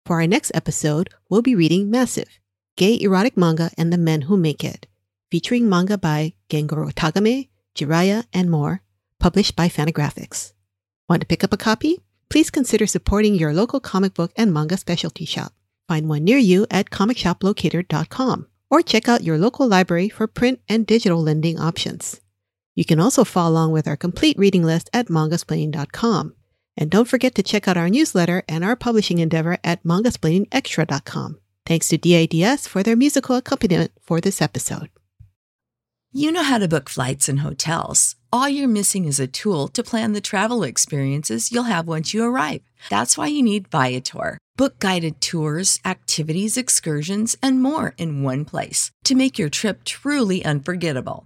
[0.06, 2.30] For our next episode, we'll be reading Massive
[2.78, 4.86] Gay Erotic Manga and the Men Who Make It,
[5.32, 8.84] featuring manga by Gengoro Tagame, Jiraiya, and more,
[9.20, 10.54] published by Fantagraphics.
[11.10, 12.02] Want to pick up a copy?
[12.30, 15.54] Please consider supporting your local comic book and manga specialty shop.
[15.88, 20.86] Find one near you at comicshoplocator.com or check out your local library for print and
[20.86, 22.22] digital lending options.
[22.80, 26.34] You can also follow along with our complete reading list at mangasplaining.com.
[26.78, 31.40] And don't forget to check out our newsletter and our publishing endeavor at mangasplainingextra.com.
[31.66, 34.90] Thanks to DADS for their musical accompaniment for this episode.
[36.14, 38.16] You know how to book flights and hotels.
[38.32, 42.24] All you're missing is a tool to plan the travel experiences you'll have once you
[42.24, 42.62] arrive.
[42.90, 44.38] That's why you need Viator.
[44.56, 50.46] Book guided tours, activities, excursions, and more in one place to make your trip truly
[50.46, 51.26] unforgettable.